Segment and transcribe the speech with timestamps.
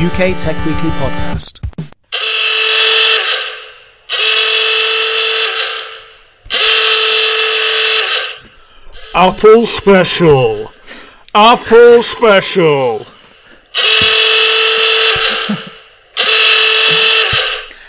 [0.00, 1.60] UK Tech Weekly Podcast.
[9.14, 10.72] Apple Special.
[11.34, 13.06] Apple Special.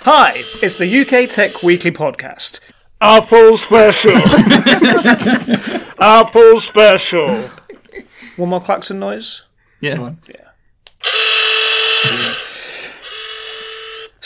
[0.04, 2.60] Hi, it's the UK Tech Weekly Podcast.
[3.00, 4.18] Apple Special.
[6.02, 7.50] Apple Special.
[8.36, 9.44] One more klaxon noise.
[9.80, 10.12] Yeah.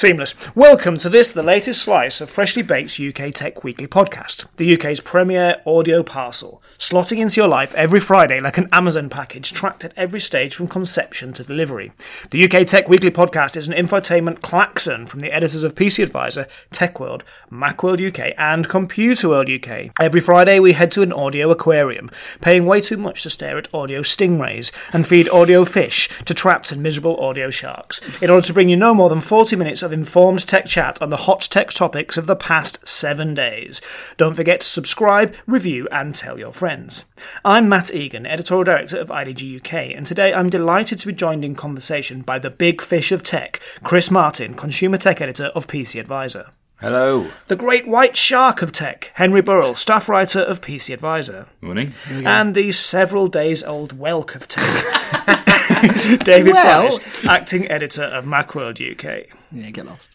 [0.06, 0.36] Seamless.
[0.56, 5.00] Welcome to this, the latest slice of Freshly Baked's UK Tech Weekly podcast, the UK's
[5.00, 9.96] premier audio parcel, slotting into your life every Friday like an Amazon package tracked at
[9.98, 11.92] every stage from conception to delivery.
[12.30, 16.46] The UK Tech Weekly podcast is an infotainment klaxon from the editors of PC Advisor,
[16.70, 19.92] TechWorld, Macworld UK, and ComputerWorld UK.
[20.00, 23.74] Every Friday we head to an audio aquarium, paying way too much to stare at
[23.74, 28.54] audio stingrays and feed audio fish to trapped and miserable audio sharks, in order to
[28.54, 31.70] bring you no more than 40 minutes of informed tech chat on the hot tech
[31.70, 33.80] topics of the past seven days.
[34.18, 37.06] Don't forget to subscribe, review, and tell your friends.
[37.46, 41.46] I'm Matt Egan, editorial director of IDG UK, and today I'm delighted to be joined
[41.46, 45.98] in conversation by the big fish of tech, Chris Martin, consumer tech editor of PC
[45.98, 46.50] Advisor.
[46.82, 47.28] Hello.
[47.48, 51.48] The great white shark of tech, Henry Burrell, staff writer of PC Advisor.
[51.62, 51.94] Morning.
[52.12, 58.80] And the several days old whelk of tech, David Well- Price, acting editor of Macworld
[58.82, 59.28] UK.
[59.52, 60.12] Yeah, get lost.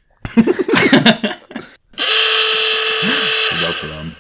[3.52, 4.16] Welcome on.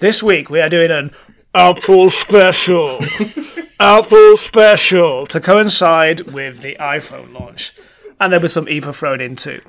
[0.00, 1.12] This week we are doing an
[1.54, 2.98] Apple Special.
[3.80, 7.72] Apple special to coincide with the iPhone launch.
[8.20, 9.62] And there was some Eva thrown in too.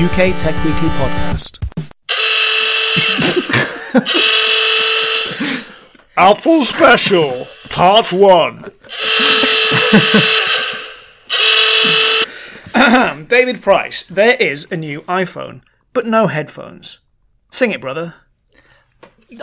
[0.00, 1.58] UK Tech Weekly Podcast.
[6.16, 7.46] Apple Special.
[7.68, 8.70] Part 1.
[13.28, 15.60] David Price, there is a new iPhone,
[15.92, 17.00] but no headphones.
[17.50, 18.14] Sing it, brother.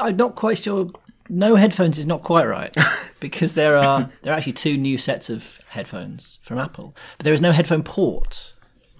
[0.02, 0.90] I'm not quite sure.
[1.30, 2.76] No headphones is not quite right
[3.20, 7.34] because there are there are actually two new sets of headphones from Apple, but there
[7.34, 8.54] is no headphone port.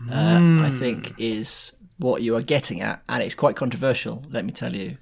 [0.10, 4.24] Uh, I think is what you are getting at, and it's quite controversial.
[4.30, 4.98] Let me tell you.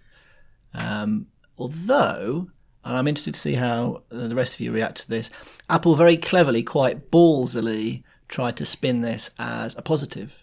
[0.73, 2.47] Um, although,
[2.83, 5.29] and I'm interested to see how the rest of you react to this.
[5.69, 10.41] Apple very cleverly, quite ballsily, tried to spin this as a positive.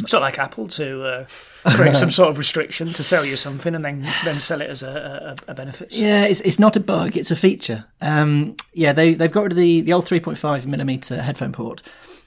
[0.00, 1.26] It's not like Apple to uh,
[1.70, 4.82] create some sort of restriction to sell you something and then then sell it as
[4.82, 5.96] a, a, a benefit.
[5.96, 7.86] Yeah, it's it's not a bug; it's a feature.
[8.02, 11.82] Um, yeah, they they've got rid of the the old 3.5 millimeter headphone port,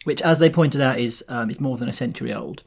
[0.07, 2.63] which, as they pointed out, is um, is more than a century old.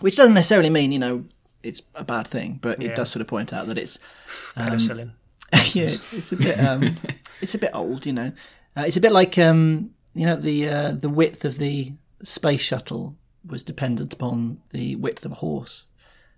[0.00, 1.24] Which doesn't necessarily mean you know
[1.62, 2.94] it's a bad thing, but it Yeah.
[2.94, 3.98] does sort of point out that it's
[4.56, 5.12] Penicillin.
[5.74, 6.94] yeah, it's a bit um,
[7.40, 8.32] it's a bit old, you know.
[8.76, 11.92] Uh, it's a bit like um, you know the uh, the width of the
[12.22, 13.16] space shuttle
[13.46, 15.84] was dependent upon the width of a horse,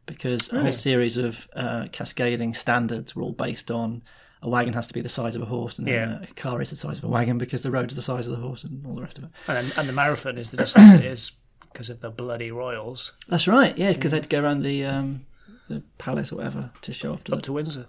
[0.05, 4.03] because a whole series of uh, cascading standards were all based on
[4.43, 6.23] a wagon has to be the size of a horse, and then Yeah.
[6.23, 8.43] a car is the size of a wagon because the road's the size of the
[8.43, 9.31] horse, and all the rest of it.
[9.49, 11.33] And, and the marathon is the distance it is
[11.73, 14.85] because of the bloody royals That's right, yeah, because they had to go around the
[14.85, 15.27] um,
[15.69, 17.87] the palace or whatever to show off to up the to Windsor.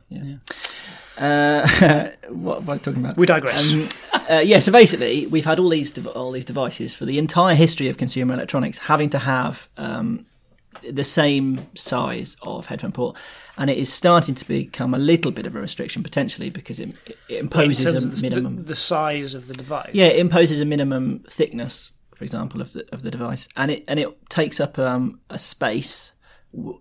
[1.17, 1.67] Uh,
[2.29, 3.17] what was I talking about?
[3.17, 3.73] We digress.
[3.73, 3.89] Um,
[4.29, 7.55] uh, yeah, so basically, we've had all these dev- all these devices for the entire
[7.55, 10.25] history of consumer electronics having to have um,
[10.89, 13.17] the same size of headphone port,
[13.57, 16.95] and it is starting to become a little bit of a restriction potentially because it,
[17.27, 18.57] it imposes a the, minimum.
[18.57, 19.91] the, the size of the device.
[19.93, 23.83] Yeah, it imposes a minimum thickness, for example, of the of the device, and it
[23.87, 26.13] and it takes up um, a space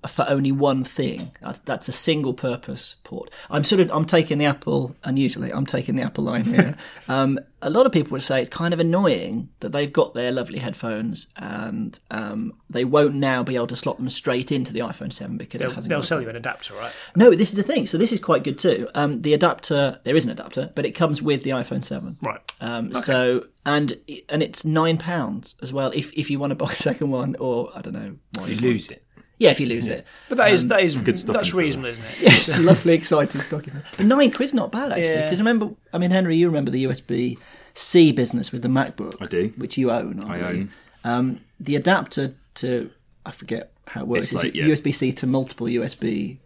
[0.06, 1.32] for only one thing.
[1.42, 3.30] That's, that's a single purpose port.
[3.50, 6.74] I'm sort of I'm taking the Apple, and usually I'm taking the Apple line here.
[7.08, 10.30] um, a lot of people would say it's kind of annoying that they've got their
[10.30, 14.78] lovely headphones and um, they won't now be able to slot them straight into the
[14.78, 15.88] iPhone 7 because They'll, hasn't.
[15.88, 16.92] they'll got a sell you an adapter, right?
[17.16, 17.88] no, this is the thing.
[17.88, 18.88] So this is quite good too.
[18.94, 22.16] Um, the adapter, there is an adapter, but it comes with the iPhone Seven.
[22.22, 22.40] Right.
[22.60, 23.96] Um, So and
[24.28, 27.34] and it's nine pounds as well if if you want to buy a second one,
[27.40, 29.04] or I don't know why You lose it.
[29.38, 30.04] Yeah, if you lose it.
[30.28, 32.10] But that is Um, that is good stocking that's reasonable, isn't it?
[32.22, 33.72] It's a lovely, exciting stocking.
[33.72, 33.84] filler.
[33.96, 35.08] But nine quid's not bad actually.
[35.10, 35.24] Yeah.
[35.24, 37.38] Because remember, I mean, Henry, you remember the USB
[37.74, 39.20] C business with the MacBook?
[39.22, 39.52] I do.
[39.56, 40.24] Which you own.
[40.24, 40.74] I, I believe.
[41.04, 42.90] Um, the adapter to
[43.24, 44.26] I forget how it works.
[44.26, 44.64] It's Is like, it yeah.
[44.66, 46.38] USB C to multiple USB?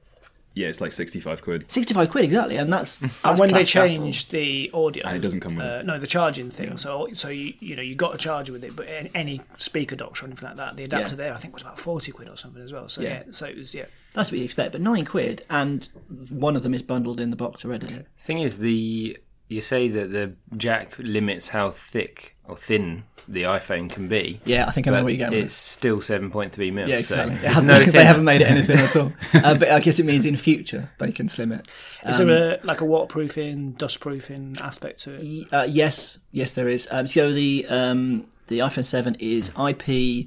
[0.55, 1.71] Yeah, it's like 65 quid.
[1.71, 4.11] 65 quid exactly, and that's, And when they classic Apple.
[4.31, 5.87] the audio, And it doesn't come with uh, it.
[5.87, 6.77] no the charging thing.
[6.77, 10.23] So so you you know you got a charger with it, but any speaker docks
[10.23, 11.17] or anything like that, the adapter Yeah.
[11.25, 12.89] there I think was about forty quid or something as well.
[12.89, 13.09] So Yeah.
[13.09, 13.87] yeah, so it was yeah.
[14.15, 15.89] That's what you expect, but nine quid, and
[16.29, 18.05] one of them is bundled in the box already.
[18.21, 19.17] Thing is, the
[19.53, 24.41] you say that the jack limits how thick or thin the iPhone can be.
[24.45, 25.37] Yeah, I think I know but what you're getting.
[25.39, 25.45] with.
[25.47, 26.89] It's still 7.3 mil.
[26.89, 27.35] Yeah, exactly.
[27.35, 29.13] So it's hasn't- no they haven't made it anything at all.
[29.35, 31.67] Uh, but I guess it means in future they can slim it.
[32.07, 35.47] Is there a like a waterproofing, dustproofing aspect to it?
[35.53, 36.89] Uh, yes, yes, there is.
[36.91, 40.27] Um, so the um, the iPhone Seven is IP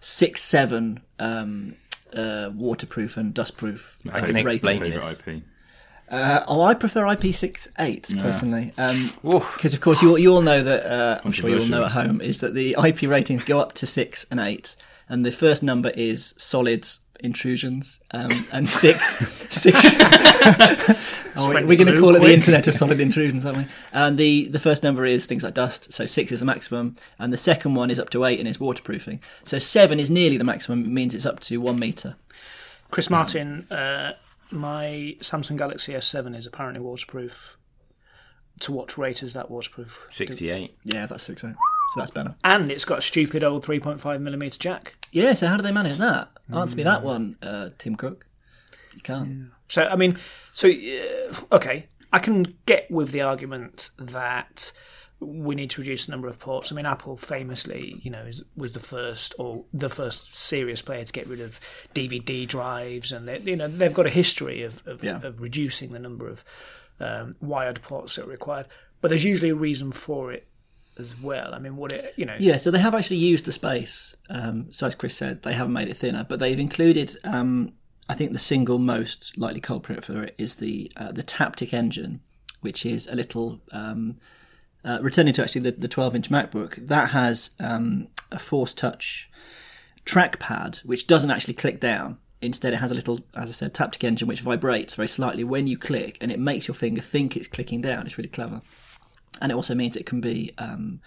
[0.00, 1.74] six seven um,
[2.14, 4.00] uh, waterproof and dustproof.
[4.12, 5.26] I can explain Favourite this.
[5.26, 5.42] IP.
[6.08, 10.62] Uh, oh, I prefer IP six eight personally, because of course you you all know
[10.62, 13.58] that uh, I'm sure you all know at home is that the IP ratings go
[13.58, 14.76] up to six and eight,
[15.08, 16.86] and the first number is solid
[17.20, 19.18] intrusions, um, and six
[19.50, 19.76] six.
[21.36, 23.66] oh, we- we're going to blue call it the internet of solid intrusions, aren't we?
[23.92, 27.32] And the the first number is things like dust, so six is the maximum, and
[27.32, 29.20] the second one is up to eight and is waterproofing.
[29.44, 32.16] So seven is nearly the maximum; it means it's up to one meter.
[32.92, 34.12] Chris Martin, uh,
[34.50, 37.56] my Samsung Galaxy S7 is apparently waterproof.
[38.60, 40.06] To what rate is that waterproof?
[40.08, 40.78] 68.
[40.84, 41.54] Yeah, that's 68.
[41.90, 42.34] So that's better.
[42.42, 44.94] And it's got a stupid old 3.5 millimeter jack.
[45.12, 46.30] Yeah, so how do they manage that?
[46.52, 48.26] Answer me that one, uh, Tim Cook.
[48.94, 49.50] You can't.
[49.68, 50.16] So I mean,
[50.54, 54.72] so uh, okay, I can get with the argument that
[55.20, 56.70] we need to reduce the number of ports.
[56.70, 61.04] I mean, Apple famously, you know, is, was the first or the first serious player
[61.04, 61.58] to get rid of
[61.94, 65.20] DVD drives, and they, you know they've got a history of of, Yeah.
[65.22, 66.44] of reducing the number of
[67.00, 68.66] um, wired ports that are required.
[69.00, 70.46] But there's usually a reason for it
[70.98, 71.54] as well.
[71.54, 74.14] I mean, what it you know, Yeah, so they have actually used the space.
[74.30, 77.14] Um, so as Chris said, they haven't made it thinner, but they've included.
[77.24, 77.72] Um,
[78.08, 82.20] I think the single most likely culprit for it is the uh, the Taptic engine,
[82.60, 83.60] which is a little.
[83.72, 84.18] Um,
[84.86, 89.28] uh, returning to actually the, the 12 inch MacBook, that has um, a Force Touch
[90.04, 92.18] trackpad, which doesn't actually click down.
[92.40, 95.66] Instead, it has a little, as I said, Taptic engine which vibrates very slightly when
[95.66, 98.06] you click, and it makes your finger think it's clicking down.
[98.06, 98.62] It's really clever,
[99.40, 101.00] and it also means it can be um,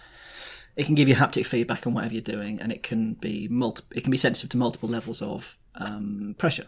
[0.76, 3.84] it can give you haptic feedback on whatever you're doing, and it can be multi-
[3.94, 6.66] it can be sensitive to multiple levels of um, pressure.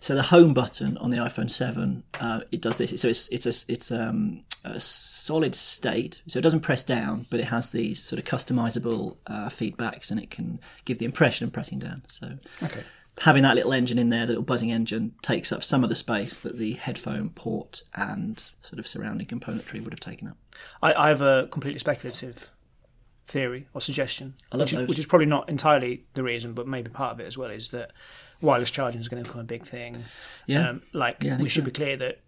[0.00, 3.00] So the home button on the iPhone Seven uh, it does this.
[3.00, 7.40] So it's it's a it's um, a solid state, so it doesn't press down, but
[7.40, 11.52] it has these sort of customizable uh, feedbacks, and it can give the impression of
[11.52, 12.02] pressing down.
[12.08, 12.38] So
[13.20, 15.96] having that little engine in there, the little buzzing engine, takes up some of the
[15.96, 20.36] space that the headphone port and sort of surrounding componentry would have taken up.
[20.82, 22.50] I, I have a completely speculative
[23.26, 26.66] theory or suggestion, I love which, is, which is probably not entirely the reason, but
[26.66, 27.92] maybe part of it as well, is that
[28.40, 29.98] wireless charging is going to become a big thing.
[30.46, 30.68] Yeah.
[30.70, 31.66] Um, like Yeah, we should so.
[31.66, 32.20] be clear that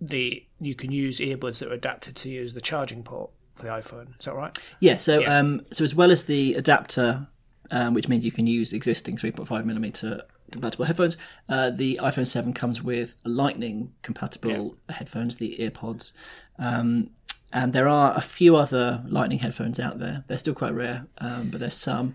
[0.00, 3.68] the you can use earbuds that are adapted to use the charging port for the
[3.70, 4.18] iPhone.
[4.18, 4.56] Is that right?
[4.80, 5.38] Yeah, so Yeah.
[5.38, 7.26] um, so as well as the adapter,
[7.70, 10.22] um, which means you can use existing 3.5 millimeter
[10.52, 11.16] compatible headphones,
[11.48, 16.12] uh, the iPhone 7 comes with Lightning compatible headphones, the EarPods.
[16.58, 17.10] Um,
[17.52, 20.24] and there are a few other Lightning headphones out there.
[20.28, 22.14] They're still quite rare, um, but there's some.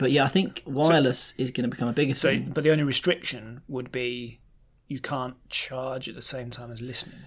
[0.00, 2.50] But yeah, I think wireless is going to become a bigger So, thing.
[2.52, 4.40] but the only restriction would be
[4.88, 7.20] you can't charge at the same time as listening.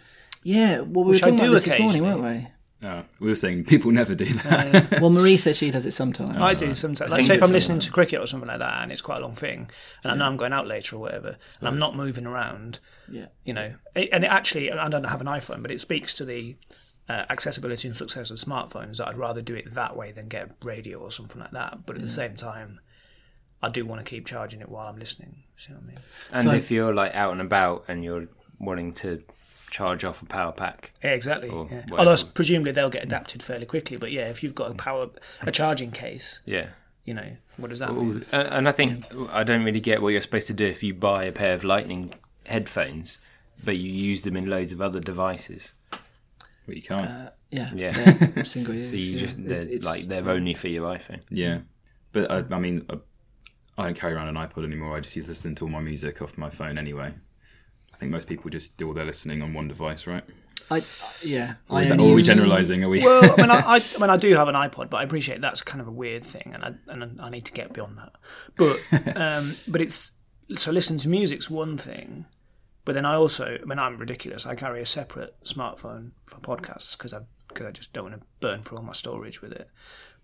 [0.43, 2.21] Yeah, well, we Which were talking do about this this morning, occasionally.
[2.33, 2.47] weren't
[2.85, 4.91] Oh, we were saying people never do that.
[4.91, 4.97] we?
[4.99, 6.31] Well, Marie says she does it sometimes.
[6.31, 7.11] I do sometimes.
[7.11, 9.21] Like, say if I'm listening to cricket or something like that, and it's quite a
[9.21, 9.69] long thing,
[10.03, 13.27] and I know I'm going out later or whatever, and I'm not moving around, Yeah.
[13.45, 16.57] you know, and it actually, I don't have an iPhone, but it speaks to the
[17.09, 20.47] uh, accessibility and success of smartphones that I'd rather do it that way than get
[20.47, 21.85] a radio or something like that.
[21.85, 22.79] But at the same time,
[23.61, 25.43] I do want to keep charging it while I'm listening.
[25.57, 25.97] See what I mean?
[26.31, 28.27] And So- if you're like out and about and you're
[28.59, 29.23] wanting to
[29.69, 31.49] charge off a power pack, Yeah, exactly.
[31.49, 31.83] Or Yeah.
[31.91, 33.97] Although presumably they'll get adapted fairly quickly.
[33.97, 35.09] But yeah, if you've got a power
[35.41, 36.67] a charging case, yeah.
[37.05, 38.23] you know what does that All- mean?
[38.31, 41.25] And I think I don't really get what you're supposed to do if you buy
[41.25, 42.13] a pair of Lightning
[42.45, 43.17] headphones,
[43.63, 45.73] but you use them in loads of other devices.
[46.65, 47.09] But you can't.
[47.09, 47.91] Uh, yeah, Yeah.
[47.91, 48.89] they're single use.
[48.91, 49.17] So you yeah.
[49.19, 51.21] just It's- they're, it's- like they're only for your iPhone.
[51.29, 51.59] yeah.
[52.11, 52.97] But I, I mean, I,
[53.77, 54.95] I don't carry around an iPod anymore.
[54.95, 57.11] I just use listen to all my music off my phone anyway.
[57.93, 60.23] I think most people just do all their listening on one device, right?
[60.69, 60.83] I,
[61.23, 61.55] yeah.
[61.69, 62.83] Or, I is that, only or are we generalising?
[62.83, 63.03] Are we?
[63.03, 65.41] well, I mean, I, I, I mean, I do have an iPod, but I appreciate
[65.41, 68.13] that's kind of a weird thing, and I and I need to get beyond that.
[68.55, 70.11] But um, but it's
[70.55, 72.25] so listening to music's one thing,
[72.85, 74.45] but then I also, I mean, I'm ridiculous.
[74.45, 78.25] I carry a separate smartphone for podcasts because I because I just don't want to
[78.39, 79.69] burn through all my storage with it.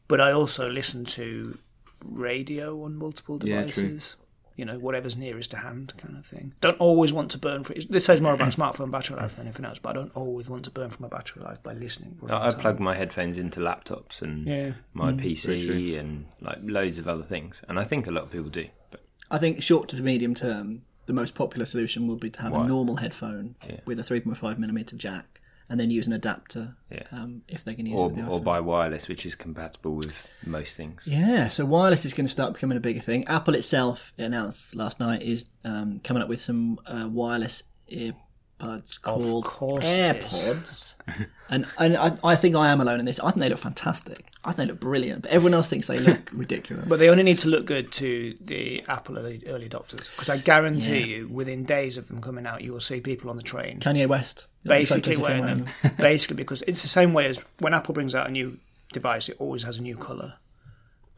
[0.07, 1.57] But I also listen to
[2.03, 3.83] radio on multiple Yeah, true.
[3.83, 4.15] devices.
[4.55, 6.53] You know, whatever's nearest to hand, kind of thing.
[6.59, 7.73] Don't always want to burn for.
[7.89, 10.65] This says more about smartphone battery life than anything else, but I don't always want
[10.65, 12.17] to burn for my battery life by listening.
[12.19, 12.59] for a long I, I time.
[12.59, 14.71] plug my headphones into laptops and Yeah.
[14.93, 18.23] my mm, very PC and like loads of other things, and I think a lot
[18.25, 18.67] of people do.
[18.91, 22.53] But I think short to medium term, the most popular solution will be to have
[22.53, 27.03] a normal headphone with a 3.5 millimeter jack, and then use an adapter Yeah.
[27.11, 28.27] um, if they can use or it.
[28.27, 31.07] or buy wireless, which is compatible with most things.
[31.07, 33.27] Yeah, so wireless is going to start becoming a bigger thing.
[33.27, 37.63] Apple itself announced last night is um, coming up with some uh, wireless
[38.59, 40.23] earbuds called course it is.
[40.45, 40.95] AirPods.
[41.49, 43.19] and and I, I think I am alone in this.
[43.19, 44.27] I think they look fantastic.
[44.43, 46.85] I think they look brilliant, but everyone else thinks they look ridiculous.
[46.87, 50.37] But they only need to look good to the Apple early, early adopters because I
[50.37, 53.79] guarantee you, within days of them coming out, you will see people on the train.
[53.79, 55.95] Kanye West, Basically, photos of him wearing wearing them.
[55.97, 58.59] basically because it's the same way as when Apple brings out a new
[58.93, 60.35] device, it always has a new color.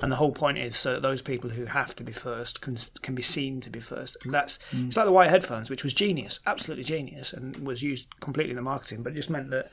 [0.01, 2.75] And the whole point is so that those people who have to be first can,
[3.01, 4.17] can be seen to be first.
[4.23, 4.87] And that's mm.
[4.87, 8.55] it's like the white headphones, which was genius, absolutely genius, and was used completely in
[8.55, 9.69] the marketing, but it just meant that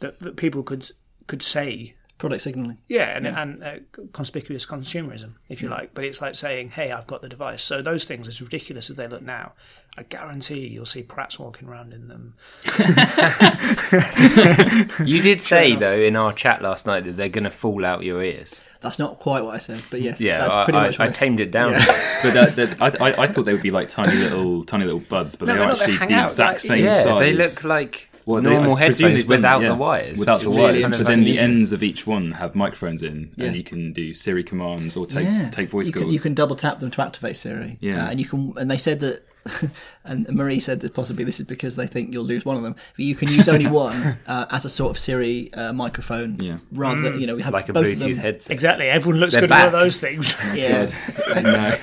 [0.00, 0.90] that, that people could
[1.26, 2.78] could say product signaling.
[2.86, 3.74] yeah, and, and uh,
[4.12, 5.94] conspicuous consumerism, if you like.
[5.94, 8.94] But it's like saying, "Hey, I've got the device." So those things, as ridiculous as
[8.96, 9.54] they look now,
[9.98, 12.34] I guarantee you'll see Pratt's walking around in them.
[15.04, 18.04] You did say though in our chat last night that they're going to fall out
[18.04, 18.62] your ears.
[18.80, 21.06] That's not quite what I said, but yes, Yeah, that's I, pretty I, much I
[21.06, 21.72] what tamed it down.
[21.72, 25.00] but that, that, I, I, I thought they would be like tiny little, tiny little
[25.00, 27.18] buds, but No, they no, are no, they actually the exact like- same yeah, size.
[27.18, 30.18] they look like Well, they- normal I presume headphones they've done- without yeah, the wires.
[30.18, 33.32] Without the which wires, kind but then the ends of each one have microphones in,
[33.36, 33.46] Yeah.
[33.46, 35.48] and you can do Siri commands or take yeah.
[35.50, 36.04] take voice you calls.
[36.04, 37.78] Can, you can double tap them to activate Siri.
[37.80, 38.06] Yeah.
[38.06, 39.26] Uh, and you can, and they said that,
[40.04, 42.74] and Marie said that possibly this is because they think you'll lose one of them.
[42.96, 46.36] But you can use only one uh, as a sort of Siri uh, microphone.
[46.40, 46.58] Yeah.
[46.72, 48.22] Rather than you know we have like a both of Bluetooth them.
[48.22, 48.50] headset.
[48.52, 48.88] Exactly.
[48.88, 50.34] Everyone looks They're good with one of those things.
[50.54, 50.86] Yeah.
[51.28, 51.78] no.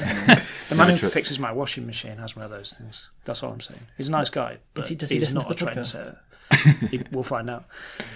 [0.69, 3.09] the man who fixes my washing machine has one of those things.
[3.25, 3.79] That's all I'm saying.
[3.97, 6.17] He's a nice guy, but he- does he he's not to a the podcast?
[7.11, 7.65] we'll find out.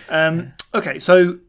[0.09, 1.39] Um, okay, so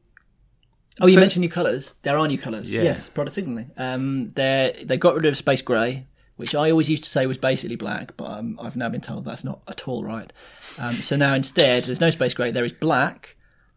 [1.00, 1.94] Oh, you So- mentioned new colours.
[2.02, 2.72] There are new colours.
[2.72, 2.82] Yeah.
[2.82, 3.70] Yes, product signaling.
[3.78, 7.38] Um, they they got rid of space grey, which I always used to say was
[7.38, 10.30] basically black, but um, I've now been told that's not at all right.
[10.78, 12.50] Um, so now instead, there's no space grey.
[12.50, 13.36] There is black,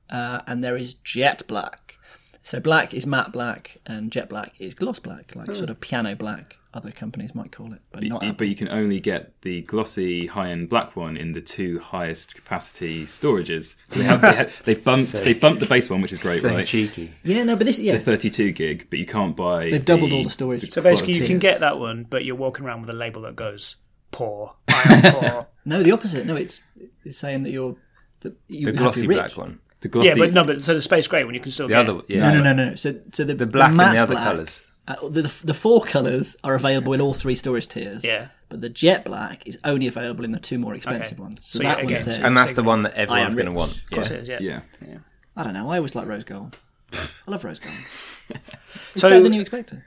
[0.09, 1.97] uh, and there is jet black.
[2.41, 6.15] So black is matte black, and jet black is gloss black, like sort of piano
[6.15, 6.57] black.
[6.75, 8.22] Other companies might call it, but not.
[8.22, 12.36] You- but you can only get the glossy high-end black one in the two highest
[12.36, 13.77] capacity storages.
[13.88, 16.22] So they have, they have they've bumped So- they've bumped the base one, which is
[16.22, 16.67] great, so right?
[16.67, 17.12] cheeky.
[17.24, 19.70] yeah, no, but this yeah, To 32 gig, but you can't buy.
[19.70, 20.70] they've doubled all the storage.
[20.70, 23.38] so basically you can get that one, but you're walking around with a label that
[23.38, 23.77] goes
[24.12, 24.53] poor.
[24.67, 25.48] I am poor.
[25.63, 26.25] No, the opposite.
[26.25, 26.62] No, it's
[27.05, 27.77] it's saying that you're
[28.20, 29.17] that you The glossy rich.
[29.17, 29.60] black one.
[29.79, 30.10] the glossy.
[30.10, 31.89] yeah, but no, but so the space grey one you can still The get.
[31.89, 32.20] other, yeah.
[32.32, 32.75] No, no, no, no.
[32.75, 34.62] So, so the, The black and the other black, colours.
[34.87, 38.03] Uh, the, the four colours are available in all three storage tiers.
[38.03, 38.27] Yeah.
[38.49, 41.21] But the jet black is only available in the two more expensive Okay.
[41.23, 41.39] ones.
[41.41, 42.19] So, So, that yeah, one again, says.
[42.19, 43.57] And that's the one that everyone's going to rich.
[43.57, 43.71] want.
[43.75, 44.15] Of course Yeah.
[44.17, 44.61] it is, yeah.
[44.87, 44.97] yeah.
[45.35, 45.71] I don't know.
[45.71, 46.57] I always like rose gold.
[46.93, 47.75] I love rose gold.
[48.29, 49.81] It's So- better than you expected.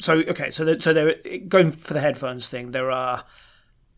[0.00, 1.14] so okay, so the, so they're
[1.48, 2.70] going for the headphones thing.
[2.72, 3.24] There are,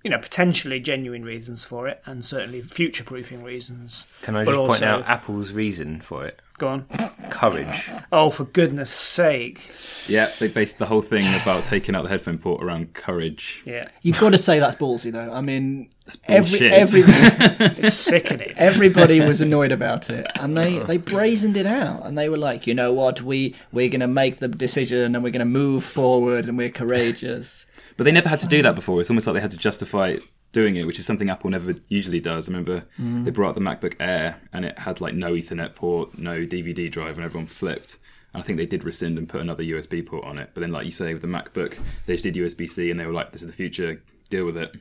[0.08, 4.06] you know, potentially genuine reasons for it, and certainly future-proofing reasons.
[4.22, 6.40] Can I But just point out Apple's reason for it?
[6.56, 6.86] Go on.
[7.28, 7.90] Courage.
[8.10, 9.70] Oh, for goodness' sake!
[10.08, 13.62] Yeah, they based the whole thing about taking out the headphone port around courage.
[13.66, 15.30] Yeah, You've got to say that's ballsy, though.
[15.30, 15.90] I mean,
[16.24, 16.72] every, bullshit.
[16.72, 18.54] every, it's sickening.
[18.56, 22.66] everybody was annoyed about it, and they, they brazened it out, and they were like,
[22.66, 25.84] you know what, we we're going to make the decision, and we're going to move
[25.84, 27.66] forward, and we're courageous.
[27.98, 29.00] But they never had to do that before.
[29.00, 30.16] It's almost like they had to justify
[30.52, 32.48] doing it, which is something Apple never usually does.
[32.48, 33.24] I remember Mm.
[33.26, 36.88] they brought out the MacBook Air and it had like no Ethernet port, no DVD
[36.90, 37.98] drive, and everyone flipped.
[38.32, 40.50] And I think they did rescind and put another USB port on it.
[40.54, 43.04] But then, like you say, with the MacBook, they just did USB C and they
[43.04, 44.00] were like, "This is the future.
[44.30, 44.74] Deal with it."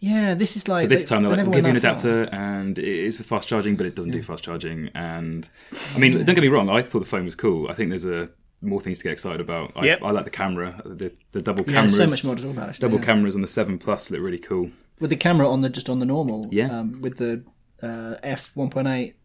[0.00, 1.82] Yeah, this is like But this time they're they like, we'll give you an went
[1.82, 2.10] that far.
[2.22, 4.90] adapter and it is for fast charging, but it doesn't do fast charging.
[4.94, 5.48] And
[5.94, 7.68] I mean, don't get me wrong, I thought the phone was cool.
[7.70, 8.28] I think there's a
[8.64, 9.72] more things to get excited about.
[9.76, 9.98] I, Yep.
[10.02, 11.96] I like the camera, the, the double Yeah, cameras.
[11.96, 12.68] there's so much more to talk about.
[12.70, 13.06] Actually, Double yeah.
[13.06, 14.70] cameras on the Seven Plus look really cool.
[15.00, 16.44] with the camera on the just on the normal.
[16.50, 16.66] Yeah.
[16.78, 17.42] Um, with the
[17.82, 19.16] uh, f one point eight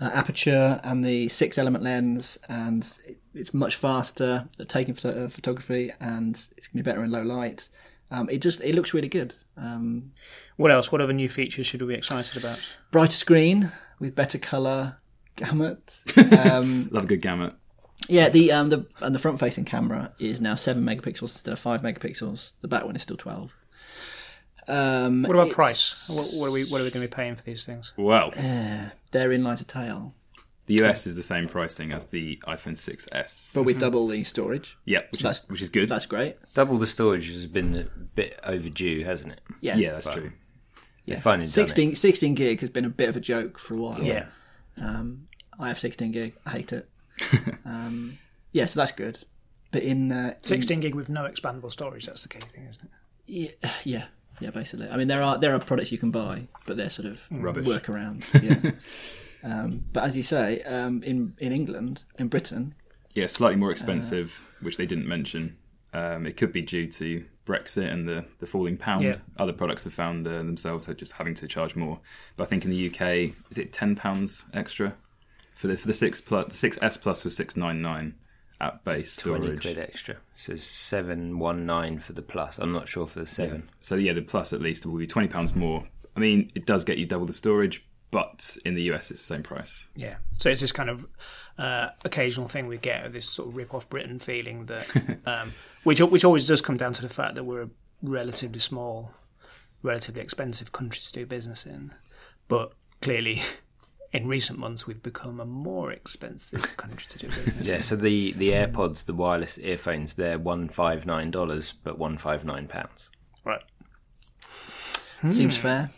[0.00, 5.24] uh, aperture and the six element lens, and it, it's much faster at taking photo-
[5.24, 7.68] uh, photography, and it's gonna be better in low light.
[8.10, 9.34] Um, it just it looks really good.
[9.56, 10.12] Um,
[10.56, 10.92] What else?
[10.92, 12.58] What other new features should we be excited about?
[12.90, 14.98] brighter screen with better color
[15.36, 15.98] gamut.
[16.16, 17.54] Um, Love a good gamut.
[18.08, 21.58] Yeah, the um the and the front facing camera is now seven megapixels instead of
[21.58, 22.50] five megapixels.
[22.60, 23.54] The back one is still twelve.
[24.68, 26.08] Um, What about it's- price?
[26.10, 27.92] What, what are we What are we going to be paying for these things?
[27.96, 28.32] Well,
[29.12, 30.14] Therein lies a tale.
[30.66, 33.54] the US is the same pricing as the iPhone 6s.
[33.54, 34.76] But with double the storage.
[34.84, 35.88] Yeah, which, So is, which is good.
[35.88, 36.36] That's great.
[36.54, 37.84] Double the storage has been a
[38.16, 39.40] bit overdue, hasn't it?
[39.60, 39.76] Yeah.
[39.76, 40.32] yeah, that's true.
[41.04, 44.02] Yeah, finally 16, 16 gig has been a bit of a joke for a while.
[44.02, 44.26] Yeah.
[44.76, 45.26] Um,
[45.60, 46.34] I have 16 gig.
[46.44, 46.88] I hate it.
[47.64, 48.18] um,
[48.52, 49.20] yeah, so that's good.
[49.72, 52.06] But in, uh, in- 16 gig with no expandable storage.
[52.06, 52.90] That's the key thing, isn't it?
[53.62, 54.04] yeah, yeah,
[54.40, 54.88] yeah, basically.
[54.88, 57.66] I mean, there are there are products you can buy, but they're sort of Rubbish.
[57.66, 58.24] workaround.
[58.42, 58.70] Yeah.
[59.42, 62.74] um, but as you say, um, in in England, in Britain,
[63.14, 65.56] Yeah, slightly more expensive, which they didn't mention.
[65.92, 69.04] Um, it could be due to Brexit and the, the falling pound.
[69.04, 69.16] Yeah.
[69.38, 72.00] Other products have found uh, themselves are just having to charge more.
[72.36, 74.94] But I think in the UK, is it ten pounds extra
[75.56, 78.14] for the for the six plus the six S plus was six nine nine
[78.60, 79.60] at base Twenty storage.
[79.62, 80.16] quid extra.
[80.36, 82.58] So seven one nine for the plus.
[82.58, 83.68] I'm not sure for the seven.
[83.80, 85.84] So yeah, the plus at least will be twenty pounds more.
[86.14, 89.34] I mean, it does get you double the storage, but in the US it's the
[89.34, 89.88] same price.
[89.96, 90.16] Yeah.
[90.38, 91.06] So it's this kind of
[91.58, 95.52] uh, occasional thing we get, this sort of rip off Britain feeling that, um,
[95.84, 97.70] which which always does come down to the fact that we're a
[98.02, 99.12] relatively small,
[99.82, 101.92] relatively expensive country to do business in,
[102.48, 103.40] but clearly.
[104.12, 107.76] In recent months, we've become a more expensive country to do business Yeah.
[107.76, 107.82] in.
[107.82, 112.44] So the the AirPods, the wireless earphones, they're one five nine dollars, but one five
[112.44, 113.10] nine pounds.
[113.44, 113.62] Right.
[115.30, 115.90] seems fair.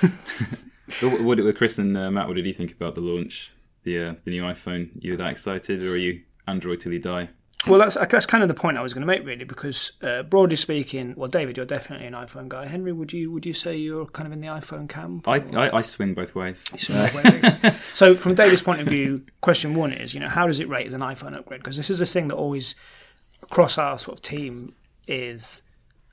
[0.00, 0.10] But
[1.22, 4.14] what, what, Chris and uh, Matt, what did you think about the launch, the uh,
[4.24, 4.90] the new iPhone?
[4.98, 7.28] You were that excited, or are you Android till you die?
[7.66, 10.24] Well, that's that's kind of the point I was going to make, really, because uh,
[10.24, 12.66] broadly speaking, well, David, you're definitely an iPhone guy.
[12.66, 15.28] Henry, would you would you say you're kind of in the iPhone camp?
[15.28, 16.64] I, I, I swing both ways.
[17.94, 20.88] so, from David's point of view, question one is, you know, how does it rate
[20.88, 21.60] as an iPhone upgrade?
[21.60, 22.74] Because this is a thing that always
[23.42, 24.74] across our sort of team
[25.06, 25.62] is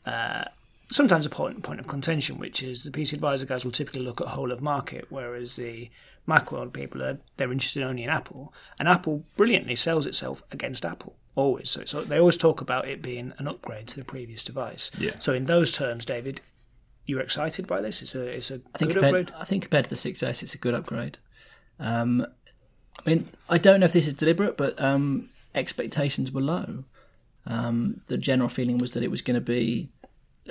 [0.05, 0.45] uh,
[0.91, 4.21] sometimes a point point of contention, which is the PC advisor guys will typically look
[4.21, 5.89] at whole of market, whereas the
[6.27, 11.15] Macworld people are they're interested only in Apple, and Apple brilliantly sells itself against Apple
[11.39, 11.69] always.
[11.69, 14.91] So, so they always talk about it being an upgrade to the previous device.
[14.99, 15.17] Yeah.
[15.19, 16.41] So in those terms, David,
[17.05, 18.01] you're excited by this?
[18.01, 19.41] It's a it's a I think good compared, upgrade.
[19.41, 21.17] I think compared to the 6S, it's a good upgrade.
[21.79, 22.25] Um,
[22.99, 26.83] I mean, I don't know if this is deliberate, but um, expectations were low.
[27.47, 29.89] Um, the general feeling was that it was going to be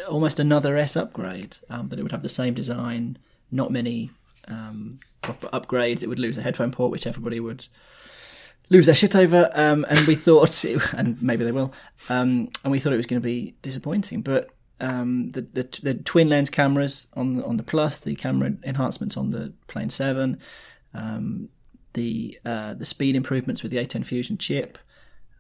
[0.09, 1.59] almost another S upgrade.
[1.69, 3.19] Um, that it would have the same design,
[3.51, 4.11] not many
[4.49, 6.03] um, proper upgrades.
[6.03, 7.67] It would lose a headphone port, which everybody would
[8.71, 9.51] lose their shit over.
[9.55, 10.65] Um, and we thought,
[10.97, 11.73] and maybe they will,
[12.09, 14.23] um, and we thought it was going to be disappointing.
[14.23, 14.51] But
[14.81, 19.17] um, the, the the twin lens cameras on the, on the Plus, the camera enhancements
[19.17, 20.39] on the Plain Seven,
[20.95, 21.49] um,
[21.95, 24.79] the uh, the speed improvements with the A10 Fusion chip,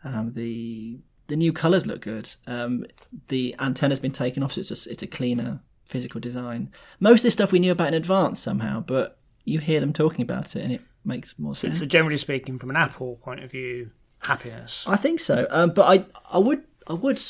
[0.05, 2.35] um, the the new colours look good.
[2.47, 2.85] Um,
[3.29, 6.71] the antenna's been taken off, so it's it's a cleaner physical design.
[7.01, 10.23] Most of this stuff we knew about in advance somehow, but you hear them talking
[10.23, 11.79] about it, and it makes more sense.
[11.79, 13.91] So generally speaking, from an Apple point of view,
[14.25, 14.85] happiness.
[14.87, 17.21] I think so, um, but I I would I would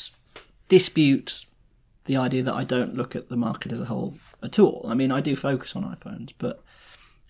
[0.67, 1.45] dispute
[2.05, 4.85] the idea that I don't look at the market as a whole at all.
[4.87, 6.63] I mean, I do focus on iPhones, but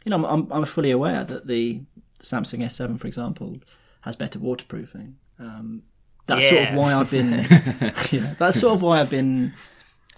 [0.04, 1.82] you know, I'm I'm, I'm fully aware that the
[2.20, 3.60] Samsung S7, for example,
[4.02, 5.18] has better waterproofing.
[5.40, 5.84] Um,
[6.26, 7.32] that's sort of why I've been.
[8.22, 9.54] know, that's sort of why I've been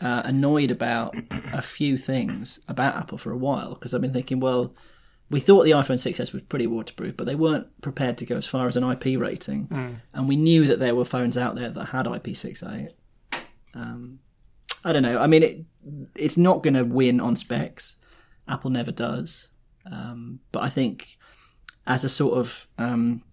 [0.01, 1.15] uh, annoyed about
[1.53, 4.73] a few things about Apple for a while because I've been thinking, well,
[5.31, 8.45] we thought the iPhone 6s was pretty waterproof, but they weren't prepared to go as
[8.45, 9.67] far as an IP rating,
[10.13, 12.91] and we knew that there were phones out there that had IP68.
[13.73, 14.19] Um,
[14.83, 15.19] I don't know.
[15.19, 15.65] I mean, it
[16.15, 17.95] it's not going to win on specs.
[18.47, 19.49] Apple never does,
[19.89, 21.17] um, but I think
[21.87, 23.23] as a sort of um,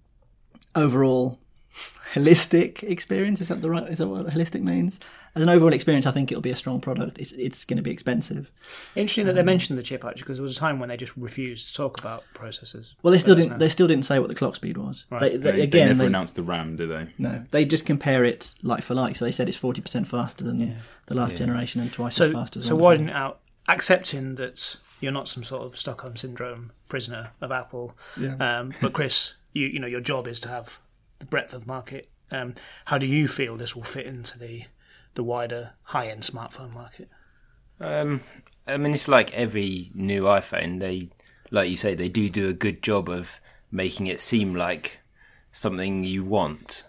[0.74, 1.40] overall
[2.14, 3.40] holistic experience.
[3.40, 3.88] Is that the right?
[3.88, 5.00] Is that what holistic means?
[5.38, 7.18] As an overall experience, I think it'll be a strong product.
[7.18, 8.51] It's it's going to be expensive.
[8.96, 11.16] Interesting that they mentioned the chip actually, because there was a time when they just
[11.16, 12.94] refused to talk about processors.
[13.03, 13.53] Well, they still didn't.
[13.53, 15.07] now- They still didn't say what the clock speed was.
[15.11, 17.07] They, they, They, they again, never they, announced the RAM, did they?
[17.18, 19.16] no, they just compare it like for like.
[19.16, 22.57] So they said it's forty percent faster than the last generation and twice as fast
[22.57, 22.64] as.
[22.64, 26.72] so the one why didn't out accepting that you're not some sort of Stockholm syndrome
[26.88, 27.96] prisoner of Apple?
[28.40, 30.79] Um, but Chris, you you know your job is to have
[31.20, 32.07] the breadth of market.
[32.31, 32.55] Um,
[32.87, 34.64] how do you feel this will fit into the
[35.18, 37.09] the wider high end smartphone market?
[37.81, 38.20] Um,
[38.68, 40.78] I mean, it's like every new iPhone.
[40.78, 41.11] They,
[41.50, 43.40] like you say, they do do a good job of
[43.72, 45.00] making it seem like
[45.50, 46.85] something you want,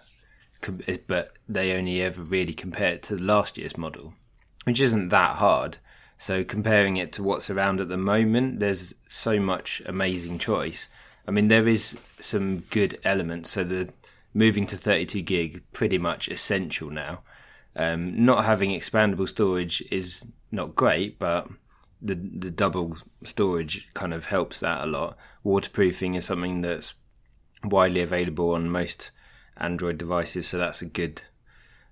[1.08, 4.13] but they only ever really compare it to last year's model,
[4.65, 5.80] which isn't that hard.
[6.20, 10.88] So comparing it to what's around at the moment, there's so much amazing choice.
[11.28, 13.50] I mean, there is some good elements.
[13.50, 13.92] So the
[14.36, 17.24] moving to 32 gig pretty much essential now.
[17.80, 21.48] Um, not having expandable storage is not great, but
[22.02, 25.18] the the double storage kind of helps that a lot.
[25.46, 26.94] Waterproofing is something that's
[27.63, 29.12] widely available on most
[29.56, 31.22] Android devices, so that's a good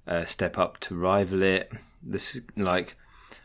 [0.06, 1.71] uh, step up to rival it.
[2.04, 2.97] This like,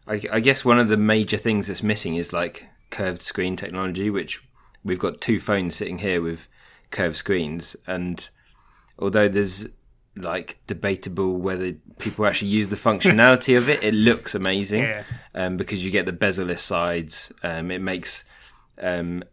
[0.08, 4.10] I, I guess one of the major things that's missing is like curved screen technology,
[4.10, 4.42] which
[4.82, 6.48] we've got two phones sitting here with
[6.90, 8.30] curved screens, and
[8.98, 9.68] although there's
[10.16, 15.04] like debatable whether people actually use the functionality of it, it looks amazing Yeah.
[15.34, 17.32] um, because you get the bezel-less sides.
[17.42, 18.24] Um, it makes
[18.80, 19.24] um,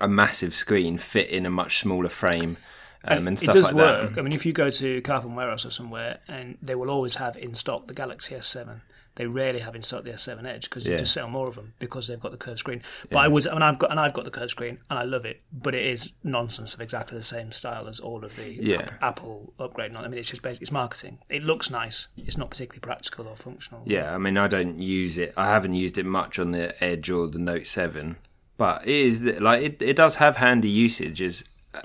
[0.00, 2.56] a massive screen fit in a much smaller frame
[3.04, 3.58] um, and, stuff like that.
[3.58, 4.14] it does like work.
[4.14, 4.20] that.
[4.20, 7.36] I mean, if you go to Carphone Warehouse or somewhere, and they will always have
[7.36, 8.80] in stock the Galaxy S7.
[9.16, 10.98] They rarely have in stock the S7 Edge because they Yeah.
[10.98, 12.82] just sell more of them because they've got the curved screen.
[13.10, 15.24] But I was, and I've got, and I've got the curved screen, and I love
[15.24, 15.40] it.
[15.52, 18.76] But it is nonsense of exactly the same style as all of the Yeah.
[18.82, 19.96] App- Apple upgrade.
[19.96, 21.18] I mean, it's just basically it's marketing.
[21.30, 22.08] It looks nice.
[22.16, 23.82] It's not particularly practical or functional.
[23.86, 25.32] Yeah, I mean, I don't use it.
[25.36, 28.16] I haven't used it much on the Edge or the Note Seven,
[28.58, 29.82] but it is like it.
[29.82, 31.42] It does have handy usages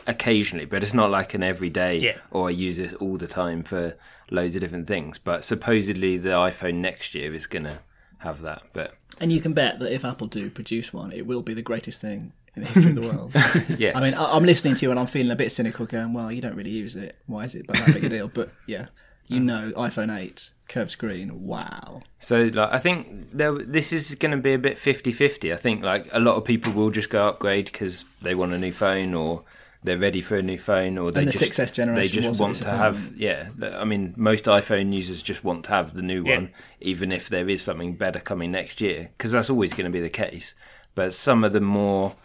[0.08, 2.18] occasionally, but it's not like an everyday Yeah.
[2.32, 3.96] or I use it all the time for
[4.30, 5.18] loads of different things.
[5.18, 7.80] But supposedly the iPhone next year is gonna
[8.20, 8.64] have that.
[8.74, 11.62] But And you can bet that if Apple do produce one, it will be the
[11.62, 13.32] greatest thing in the history of the world.
[13.80, 16.14] yeah, I mean, I- I'm listening to you and I'm feeling a bit cynical, going,
[16.14, 17.16] "Well, you don't really use it.
[17.26, 18.88] Why is it but that big a deal?" But yeah,
[19.28, 21.46] you um, know, iPhone 8 curved screen.
[21.46, 21.98] Wow.
[22.20, 25.54] So like I think there, this is going to be a bit 50-50.
[25.54, 28.58] I think like a lot of people will just go upgrade because they want a
[28.58, 29.44] new phone or
[29.84, 32.40] they're ready for a new phone or they And the just 6S generation they just
[32.40, 33.50] want to have yeah.
[33.60, 36.36] th- I mean most iPhone users just want to have the new Yeah.
[36.36, 39.92] one even if there is something better coming next year because that's always going to
[39.92, 40.54] be the case.
[40.94, 42.16] But some of the more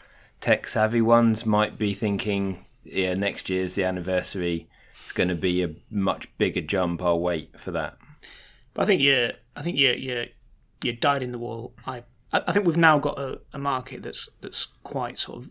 [0.40, 4.69] tech savvy ones might be thinking yeah next year's the anniversary.
[4.90, 7.01] It's going to be a much bigger jump.
[7.03, 7.97] I'll wait for that.
[8.75, 10.25] But I think you're, I think you're, you're,
[10.83, 11.75] you're dyed in the wool.
[11.87, 15.51] I, I I think we've now got a, a market that's that's quite sort of,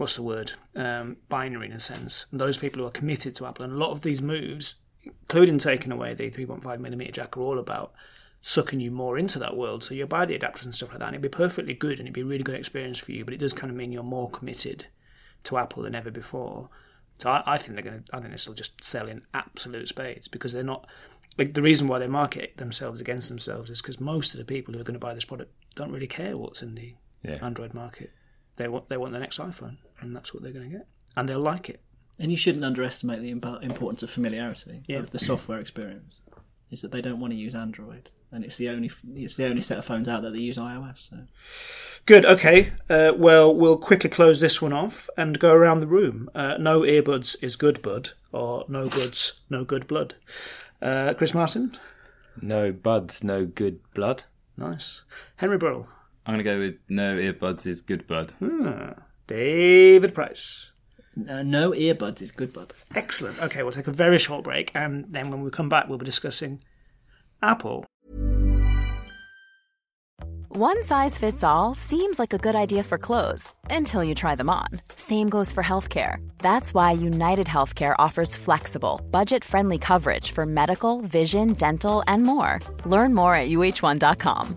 [0.00, 2.24] what's the word, um, binary in a sense.
[2.30, 5.58] And those people who are committed to Apple, and a lot of these moves, including
[5.58, 7.92] taking away the 3.5 millimeter jack, are all about
[8.40, 9.84] sucking you more into that world.
[9.84, 12.08] So you buy the adapters and stuff like that, and it'd be perfectly good, and
[12.08, 13.26] it'd be a really good experience for you.
[13.26, 14.86] But it does kind of mean you're more committed
[15.44, 16.70] to Apple than ever before.
[17.18, 18.16] So I, I think they're going to.
[18.16, 20.86] I think this will just sell in absolute spades because they're not.
[21.36, 24.72] Like the reason why they market themselves against themselves is because most of the people
[24.72, 27.38] who are going to buy this product don't really care what's in the Yeah.
[27.42, 28.10] Android market.
[28.60, 31.26] They want they want the next iPhone, and that's what they're going to get, and
[31.26, 31.80] they'll like it.
[32.18, 34.98] And you shouldn't underestimate the impo- importance of familiarity Yeah.
[34.98, 36.20] of the software experience.
[36.70, 39.62] Is that they don't want to use Android, and it's the only it's the only
[39.62, 41.08] set of phones out there that use iOS.
[41.08, 41.16] So
[42.04, 42.26] Good.
[42.26, 42.70] Okay.
[42.90, 46.28] Uh, well, we'll quickly close this one off and go around the room.
[46.34, 50.14] Uh, no earbuds is good, bud, or no goods, no good blood.
[50.82, 51.72] Uh, Chris Martin.
[52.42, 54.24] No buds, no good blood.
[54.56, 55.02] Nice.
[55.36, 55.88] Henry Burrell.
[56.26, 58.32] I'm gonna go with no earbuds is good bud.
[59.26, 60.72] David Price.
[61.28, 62.72] uh, no earbuds is good, bud.
[62.94, 63.40] Excellent.
[63.42, 66.04] Okay, we'll take a very short break, and then when we come back, we'll be
[66.04, 66.62] discussing
[67.42, 67.84] Apple.
[70.48, 74.50] One size fits all seems like a good idea for clothes until you try them
[74.50, 74.66] on.
[74.96, 76.16] Same goes for healthcare.
[76.38, 82.58] That's why United Healthcare offers flexible, budget friendly coverage for medical, vision, dental, and more.
[82.84, 84.56] Learn more at uh1.com.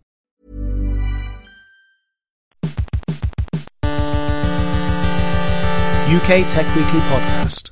[6.13, 7.69] UK Tech Weekly Podcast.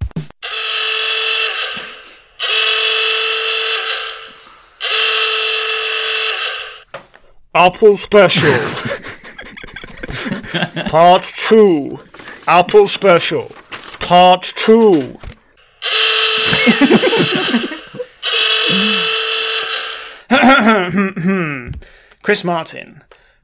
[7.54, 8.58] Apple Special.
[10.86, 11.99] Part 2.
[12.47, 13.52] Apple Special.
[13.99, 15.17] Part 2.
[22.23, 23.02] Chris Martin,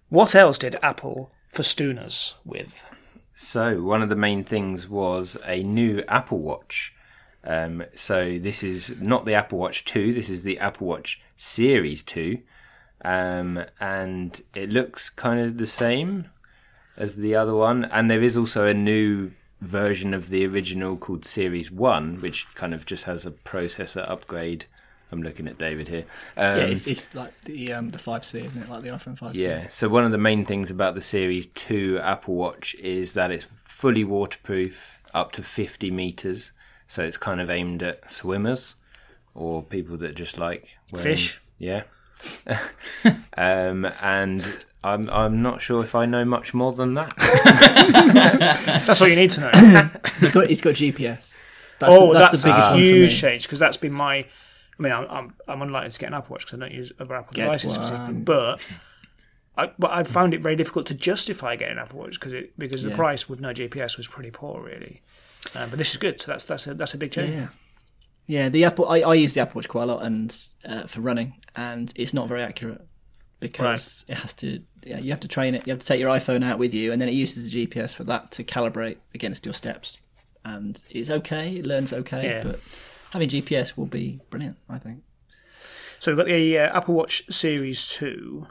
[0.07, 2.94] what else did Apple festoon us with?
[3.37, 6.95] So, one of the main things was a new Apple Watch.
[7.43, 12.01] Um, so, this is not the Apple Watch 2, this is the Apple Watch Series
[12.01, 12.39] 2.
[13.03, 16.29] Um, and it looks kind of the same
[16.95, 17.83] as the other one.
[17.83, 22.73] And there is also a new version of the original called Series 1, which kind
[22.73, 24.65] of just has a processor upgrade.
[25.15, 26.05] I'm looking at David here.
[26.35, 28.69] Um, yeah, it's, it's like the um, the 5C, isn't it?
[28.69, 29.35] Like the iPhone 5C.
[29.35, 29.67] yeah.
[29.67, 33.47] So one of the main things about the Series 2 Apple Watch is that it's
[33.63, 36.51] fully waterproof up to 50 meters.
[36.87, 38.75] So it's kind of aimed at swimmers
[39.33, 41.41] or people that just like wearing, Fish.
[41.57, 41.83] Yeah.
[43.37, 47.13] um, and I'm I'm not sure if I know much more than that.
[48.85, 49.51] That's all you need to know.
[50.21, 51.37] It's got it's got GPS.
[51.79, 54.25] That's oh, the, that's, the biggest a one for huge change because that's been my.
[54.77, 56.91] I mean, I'm I'm, I'm unlikely to get an Apple Watch because I don't use
[56.99, 58.13] other Apple Get devices specifically.
[58.21, 58.61] But
[59.57, 62.57] I but I found it very difficult to justify getting an Apple Watch because it
[62.57, 62.95] because the Yeah.
[62.95, 65.01] price with no GPS was pretty poor, really.
[65.55, 66.19] Um, but this is good.
[66.19, 67.33] So that's that's a that's a big change.
[67.33, 67.47] Yeah.
[68.27, 68.89] Yeah, the Apple.
[68.89, 70.35] I, I use the Apple Watch quite a lot and
[70.65, 72.81] uh, for running, and it's not very accurate
[73.39, 74.61] because it has to.
[74.83, 75.65] Yeah, you have to train it.
[75.67, 77.95] You have to take your iPhone out with you, and then it uses the GPS
[77.95, 79.97] for that to calibrate against your steps.
[80.43, 81.55] And it's okay.
[81.57, 82.43] It learns okay, Yeah.
[82.43, 82.59] but
[83.11, 84.57] having GPS will be brilliant.
[84.69, 85.03] I think.
[85.99, 88.47] So we've got the uh, Apple Watch Series Two.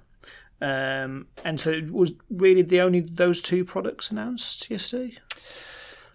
[0.60, 5.16] Um, and so it was really the only those two products announced yesterday.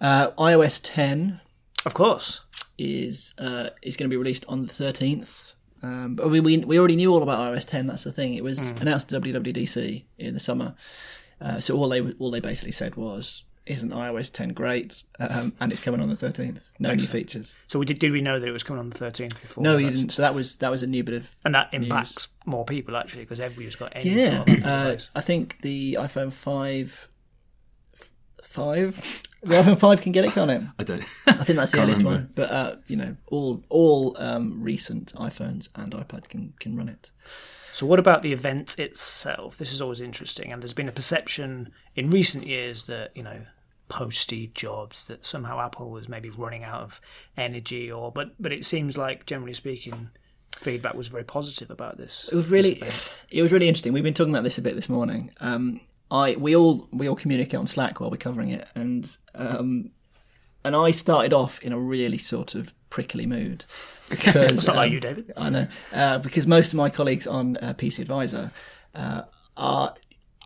[0.02, 1.42] Uh, iOS 10
[1.86, 2.42] Of course,
[2.78, 5.54] is uh, is going to be released on the 13th.
[5.82, 7.88] Um, but we, we we already knew all about iOS 10.
[7.88, 8.34] That's the thing.
[8.34, 10.76] It was announced at WWDC in the summer.
[11.40, 15.72] Uh, so all they all they basically said was, "Isn't iOS 10 great?" Um, and
[15.72, 16.62] it's coming on the 13th.
[16.80, 17.56] No new features.
[17.68, 18.00] so we did.
[18.00, 19.64] Did we know that it was coming on the thirteenth before?
[19.64, 20.10] No, the you didn't.
[20.12, 21.84] So that was that was a new bit of And that news.
[21.84, 24.96] impacts more people actually because everybody's got any Yeah, sort of uh.
[25.16, 27.08] I think the iPhone 5
[28.44, 30.62] five the iPhone 5 can get it, can't it?
[30.78, 31.02] I don't.
[31.28, 32.24] I think that's the earliest remember.
[32.24, 32.30] one.
[32.36, 37.12] But uh, you know, all all um, recent iPhones and iPads can can run it.
[37.72, 39.58] So, what about the event itself?
[39.58, 43.42] This is always interesting, and there's been a perception in recent years that you know,
[43.90, 47.02] post Steve Jobs, that somehow Apple was maybe running out of
[47.36, 50.10] energy, or but but it seems like generally speaking,
[50.56, 52.30] feedback was very positive about this.
[52.32, 52.82] It was really,
[53.30, 53.94] it was really interesting.
[53.94, 55.32] We've been talking about this a bit this morning.
[55.42, 59.92] Um, I we all we all communicate on Slack while we're covering it, and um,
[60.64, 63.66] and I started off in a really sort of prickly mood
[64.10, 65.34] because It's not like um, you, David.
[65.38, 68.52] I know uh, because most of my colleagues on uh, PC Advisor
[68.96, 69.24] uh,
[69.58, 69.96] are.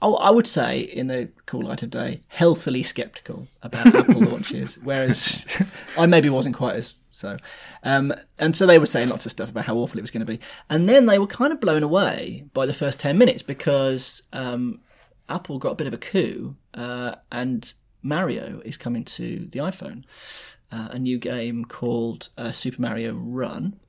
[0.04, 4.78] Oh, I would say, in the cool light of day, healthily sceptical about Apple launches,
[4.84, 5.48] whereas
[5.98, 7.38] I maybe wasn't quite as so.
[7.84, 10.26] Um, and so they were saying lots of stuff about how awful it was going
[10.26, 10.40] to be.
[10.70, 14.82] And then they were kind of blown away by the first 10 minutes because um,
[15.30, 20.04] Apple got a bit of a coup uh, and Mario is coming to the iPhone.
[20.72, 23.80] Uh, a new game called uh, Super Mario Run.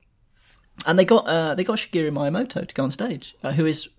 [0.85, 3.89] And they got uh, they got Shigeru Miyamoto to go on stage, uh, who is,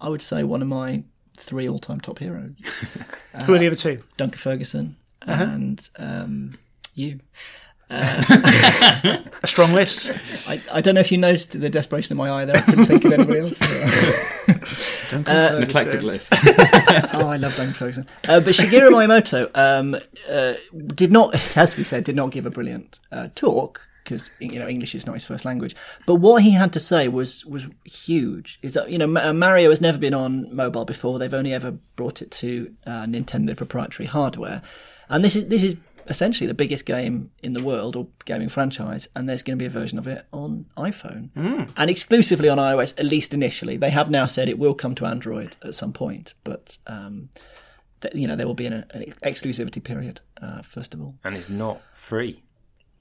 [0.00, 1.04] I would say, one of my
[1.36, 2.52] three all time top heroes.
[3.44, 4.02] Who are the other two?
[4.16, 6.58] Duncan Ferguson and um,
[6.94, 7.20] you.
[7.90, 10.10] A strong list.
[10.48, 12.56] I, I don't know if you noticed the desperation in my eye there.
[12.56, 13.58] I couldn't think of anybody else.
[15.10, 16.32] Don't Uh, It's an eclectic list.
[17.14, 18.06] oh, I love Bone Ferguson.
[18.26, 19.96] Uh, but Shigeru Miyamoto um,
[20.28, 20.54] uh,
[20.94, 24.68] did not, as we said, did not give a brilliant uh, talk because you know
[24.68, 25.74] English is not his first language.
[26.06, 28.58] But what he had to say was was huge.
[28.62, 31.18] Is that you know Mario has never been on mobile before.
[31.18, 34.62] They've only ever brought it to uh, Nintendo proprietary hardware,
[35.08, 35.74] and this is this is
[36.06, 39.08] essentially the biggest game in the world or gaming franchise.
[39.16, 41.30] And there's going to be a version of it on iPhone
[41.78, 43.78] and exclusively on iOS, at least initially.
[43.78, 47.30] They have now said it will come to Android at some point, but um,
[48.02, 51.14] th- you know there will be an, an exclusivity period uh, first of all.
[51.24, 52.42] and it's not free.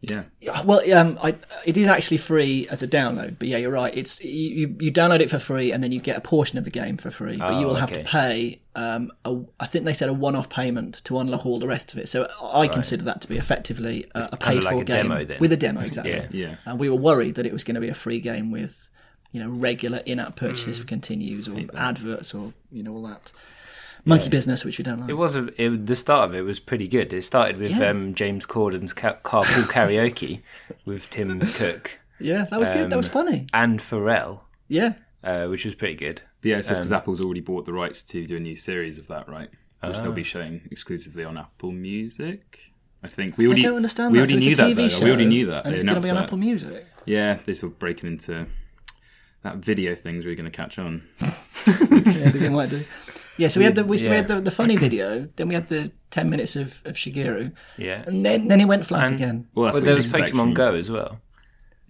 [0.03, 0.61] Yeah.
[0.63, 1.35] Well, um, I,
[1.65, 3.95] it is actually free as a download, but yeah, you're right.
[3.95, 6.65] It's you, you- you download it for free, and then you get a portion of
[6.65, 7.37] the game for free.
[7.37, 8.03] But you Oh, will have okay.
[8.03, 8.59] to pay.
[8.75, 11.99] Um, a, I think they said a one-off payment to unlock all the rest of
[11.99, 12.09] it.
[12.09, 15.25] So I consider that to be effectively a, a kinda paid-for like a game demo
[15.25, 15.37] then.
[15.39, 16.11] with a demo, exactly.
[16.13, 16.27] Yeah.
[16.31, 16.55] Yeah.
[16.65, 18.89] And we were worried that it was going to be a free game with,
[19.31, 20.81] you know, regular in-app purchases Mm.
[20.81, 23.31] for continues or adverts or you know all that
[24.05, 25.09] monkey business, which we don't like.
[25.09, 27.13] It was a, it, the start of it was pretty good.
[27.13, 27.89] It started with Yeah.
[27.89, 30.41] um, James Corden's ca- carpool karaoke
[30.85, 32.89] with Tim Cook yeah, that was good.
[32.89, 33.47] That was um, funny.
[33.53, 34.93] and Pharrell, Yeah.
[35.23, 36.21] uh, which was pretty good.
[36.41, 38.55] But yeah, it's just because Um, Apple's already bought the rights to do a new
[38.55, 39.49] series of that, right?
[39.81, 42.71] Which they'll be showing exclusively on Apple Music.
[43.03, 44.27] I think we I already don't understand we that.
[44.29, 44.87] So already it's knew a that TV though.
[44.99, 45.65] show, We already knew that.
[45.65, 46.23] and it's going to be on that.
[46.23, 46.85] Apple Music.
[47.05, 48.47] Yeah, they sort of breaking into
[49.41, 51.01] that video thing's really going to catch on.
[51.67, 52.85] yeah, they might do.
[53.37, 55.55] Yeah, so we had the we, so we had the, the funny video, then we
[55.55, 58.03] had the ten minutes of, of Shigeru, Yeah.
[58.05, 59.47] and then then he went flat And- again.
[59.55, 61.19] Well, that's Well, what there you'd was expect Pokemon from- Go as well.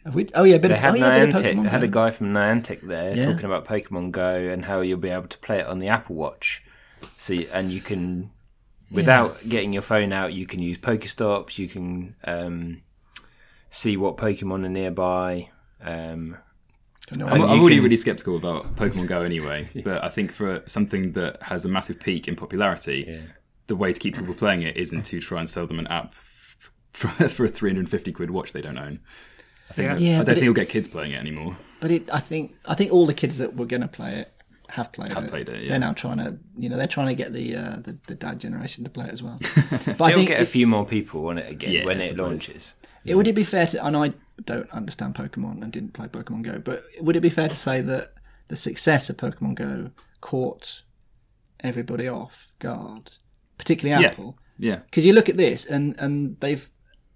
[0.06, 1.54] Have we, oh yeah, a bit They of, had oh, yeah, a bit of Niantic.
[1.54, 2.02] Pokemon They had a Go.
[2.06, 3.24] guy from Niantic there Yeah.
[3.24, 6.16] talking about Pokemon Go and how you'll be able to play it on the Apple
[6.16, 6.62] Watch.
[7.18, 8.32] So you- and you can,
[8.92, 11.58] without getting your phone out, you can use Pokestops.
[11.58, 12.82] You can um,
[13.70, 15.50] see what Pokemon are nearby.
[15.82, 16.38] Um,
[17.16, 20.64] No, I'm, I'm already can- really skeptical about Pokemon Go anyway, but I think for
[20.66, 23.18] something that has a massive peak in popularity, Yeah.
[23.68, 26.16] the way to keep people playing it isn't to try and sell them an app
[26.92, 29.00] for, for a 350 quid watch they don't own.
[29.70, 29.98] I think Yeah.
[29.98, 31.58] Yeah, I but don't think it- you'll get kids playing it anymore.
[31.82, 34.30] but it, I think I think all the kids that were going to play it
[34.70, 35.30] have played Have it.
[35.30, 35.70] played it, yeah.
[35.70, 38.40] They're now trying to, you know, they're trying to get the uh, the, the dad
[38.40, 39.38] generation to play it as well.
[39.98, 42.06] But I it'll think get a few more people on it again Yeah, when I
[42.06, 42.20] it suppose.
[42.32, 42.74] launches.
[43.06, 44.14] It, would it be fair to, and I
[44.46, 47.82] don't understand Pokemon and didn't play Pokemon Go, but would it be fair to say
[47.82, 48.14] that
[48.48, 49.92] the success of Pokemon Go
[50.22, 50.82] caught
[51.60, 53.12] everybody off guard,
[53.58, 54.10] particularly Yeah.
[54.10, 54.38] Apple?
[54.60, 56.70] Yeah, Because you look at this, and and they've,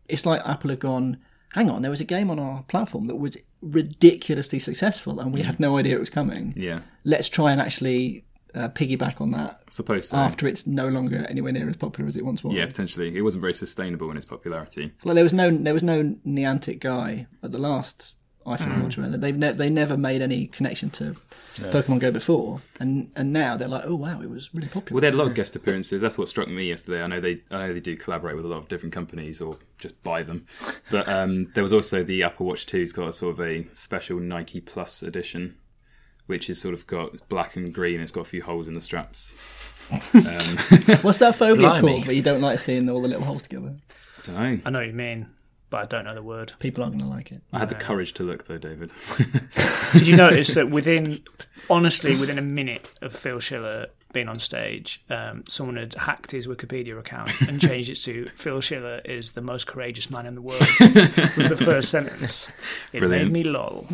[0.08, 1.18] it's like Apple have gone.
[1.54, 5.42] Hang on, there was a game on our platform that was ridiculously successful, and we
[5.42, 5.46] mm.
[5.46, 6.54] had no idea it was coming.
[6.58, 10.18] yeah, Let's try and actually uh, piggyback on that suppose so.
[10.18, 12.56] after it's no longer anywhere near as popular as it once was.
[12.56, 13.16] yeah, potentially.
[13.16, 14.92] It wasn't very sustainable in its popularity.
[15.04, 18.82] Like there was no there was no Niantic guy at the last iPhone Mm.
[18.82, 18.98] launch.
[18.98, 19.12] Right?
[19.20, 21.18] They've ne- they never made any connection to
[21.58, 24.96] Pokemon Go before, and and now they're like, oh wow, it was really popular.
[24.96, 26.02] Well, they had a lot of guest appearances.
[26.02, 27.04] That's what struck me yesterday.
[27.04, 29.58] I know they, I know they do collaborate with a lot of different companies or
[29.80, 30.46] just buy them.
[30.90, 34.20] But um, there was also the Apple Watch 2's got a sort of a special
[34.20, 35.58] Nike Plus edition,
[36.28, 38.00] which is sort of got it's black and green.
[38.00, 39.36] It's got a few holes in the straps.
[40.14, 40.58] Um,
[41.02, 41.80] What's that phobia Blimey.
[41.94, 42.08] called?
[42.08, 43.78] Where you don't like seeing all the little holes together.
[44.18, 44.62] I don't know.
[44.66, 45.28] I know what you mean,
[45.70, 46.52] but I don't know the word.
[46.60, 47.42] People aren't going to like it.
[47.54, 48.92] I had the courage to look though, David.
[49.94, 51.24] Did you notice that within,
[51.70, 56.48] honestly, within a minute of Phil Schiller being on stage, um, someone had hacked his
[56.48, 60.42] Wikipedia account and changed it to "Phil Schiller is the most courageous man in the
[60.42, 60.60] world."
[61.38, 62.52] was the first sentence.
[62.92, 63.32] It Brilliant.
[63.32, 63.88] made me lol.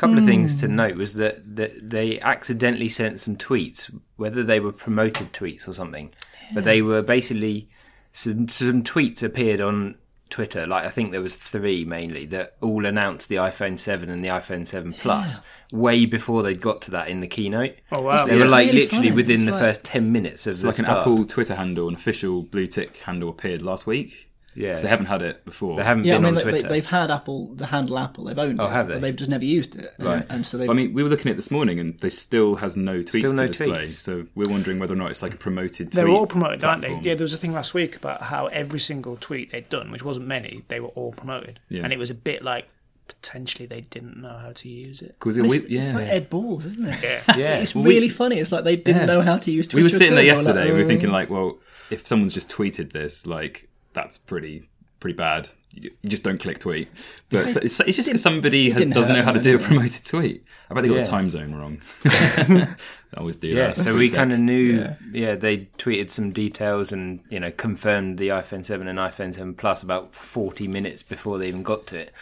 [0.00, 0.76] A couple of things to hmm.
[0.76, 5.74] note was that, that they accidentally sent some tweets, whether they were promoted tweets or
[5.74, 6.10] something,
[6.54, 7.68] but they were basically
[8.12, 9.96] some some tweets appeared on
[10.30, 10.64] Twitter.
[10.64, 14.28] Like I think there was three mainly that all announced the iPhone Seven and the
[14.28, 17.74] iPhone Seven Plus way before they'd got to that in the keynote.
[17.92, 18.24] Oh wow!
[18.24, 19.16] They were like really literally funny.
[19.16, 21.00] within It's the like- first ten minutes of It's the like an start.
[21.00, 24.29] Apple Twitter handle, an official blue tick handle appeared last week.
[24.56, 25.76] Yeah, 'Cause they haven't had it before.
[25.76, 26.68] They haven't Yeah, I been mean on they, Twitter.
[26.68, 28.24] they, have had Apple the handle Apple.
[28.24, 28.94] They've owned Oh, it, have they?
[28.94, 29.94] but they've just never used it.
[29.98, 30.26] And- Right.
[30.28, 30.66] And so they.
[30.68, 33.08] I mean, we were looking at it this morning, and they still has no tweets
[33.20, 33.68] Still no to display.
[33.82, 33.86] tweets.
[33.98, 35.76] So we're wondering whether or not it's like a promoted.
[35.76, 35.92] Tweet.
[35.92, 36.98] They're all promoted, aren't they?
[37.00, 40.04] Yeah, there was a thing last week about how every single tweet they'd done, which
[40.04, 41.84] wasn't many, they were all promoted, Yeah.
[41.84, 42.66] and it was a bit like
[43.06, 45.14] potentially they didn't know how to use it.
[45.18, 47.02] Because we- it's, it's like Ed Balls, isn't it?
[47.02, 47.22] Yeah.
[47.36, 48.38] yeah, It's Well, we- really funny.
[48.38, 49.06] It's like they didn't Yeah.
[49.14, 49.76] know how to use Twitter.
[49.78, 50.42] we were sitting there at all.
[50.44, 50.60] They were yesterday.
[50.64, 51.58] like, we were "Oh." thinking like, well,
[51.90, 54.68] if someone's just tweeted this, like that's pretty
[55.00, 55.48] pretty bad.
[55.72, 56.88] You you just don't click tweet.
[57.30, 60.04] But it's, it's, it's just because somebody has, doesn't know how to do a promoted
[60.04, 60.44] tweet.
[60.68, 61.02] I bet they got Yeah.
[61.04, 61.80] the time zone wrong.
[62.04, 62.76] I
[63.16, 63.76] always do Yeah, that.
[63.76, 64.80] so we kind of knew.
[64.80, 64.94] Yeah.
[65.12, 65.34] Yeah.
[65.36, 69.82] they tweeted some details and you know confirmed the iPhone Seven and iPhone Seven Plus
[69.82, 72.12] about forty minutes before they even got to it,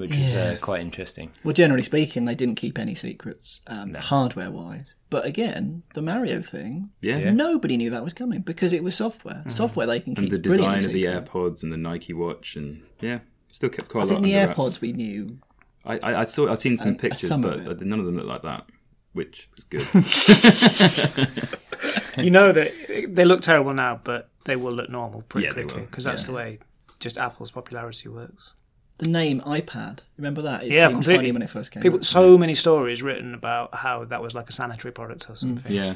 [0.00, 1.30] which is uh, quite interesting.
[1.44, 4.94] Well, generally speaking, they didn't keep any secrets, um, hardware wise.
[5.10, 7.30] But again, the Mario thing, Yeah.
[7.30, 9.42] nobody knew that was coming because it was software.
[9.48, 11.24] Software they can keep and the design of the secret.
[11.26, 14.12] AirPods and the Nike watch, and yeah, still kept quite I a lot.
[14.14, 14.80] think the AirPods wraps.
[14.80, 15.38] we knew.
[15.84, 16.50] I, I, I saw.
[16.50, 17.80] I've seen some And, uh, pictures, some but it.
[17.82, 18.66] none of them look like that,
[19.12, 19.86] which was good.
[22.16, 22.72] You know that
[23.08, 26.32] they look terrible now, but they will look normal pretty Yeah, quickly because that's the
[26.32, 26.58] way
[26.98, 28.52] just Apple's popularity works.
[29.02, 30.62] The name iPad, remember that?
[30.64, 31.18] It yeah, seemed completely.
[31.18, 32.04] funny when it first came People, out.
[32.04, 35.72] so many stories written about how that was like a sanitary product or something.
[35.72, 35.94] yeah,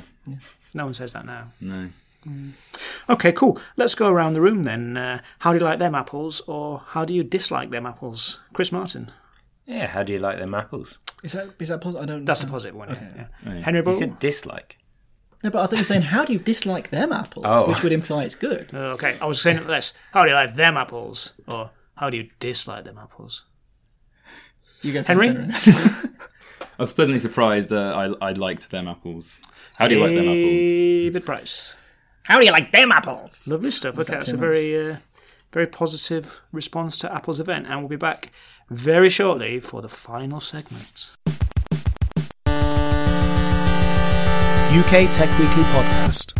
[0.73, 1.49] No one says that now.
[1.61, 1.89] no.
[3.11, 3.59] Okay, cool.
[3.77, 4.97] Let's go around the room then.
[4.97, 8.41] Uh, how do you like them apples, or how do you dislike them apples?
[8.55, 9.11] Chris Martin.
[9.67, 10.99] Yeah, how do you like them apples?
[11.23, 12.03] Is that is that positive?
[12.03, 12.25] I don't.
[12.25, 12.91] That's a positive one.
[12.93, 13.09] Okay.
[13.17, 13.27] Yeah.
[13.47, 13.61] Oh, yeah.
[13.61, 13.99] Henry You Burrell.
[13.99, 14.79] said dislike.
[15.43, 17.45] No, but I thought you were saying, how do you dislike them apples?
[17.47, 17.69] Oh.
[17.69, 18.71] Which would imply it's good.
[18.73, 19.93] Uh, okay, I was saying it less.
[20.13, 23.45] How do you like them apples, or how do you dislike them apples?
[24.83, 25.29] You go Henry?
[26.77, 29.41] I was pleasantly surprised that I, I liked them apples.
[29.77, 30.63] How do you like them apples?
[30.63, 31.75] David Price.
[32.25, 33.47] How do you like them apples?
[33.49, 33.97] Lovely stuff.
[33.97, 34.41] Was Okay, that that's a much?
[34.41, 34.97] very, uh,
[35.53, 38.33] very positive response to Apple's event, and we'll be back
[38.71, 41.13] very shortly for the final segment.
[44.75, 46.33] UK Tech Weekly podcast.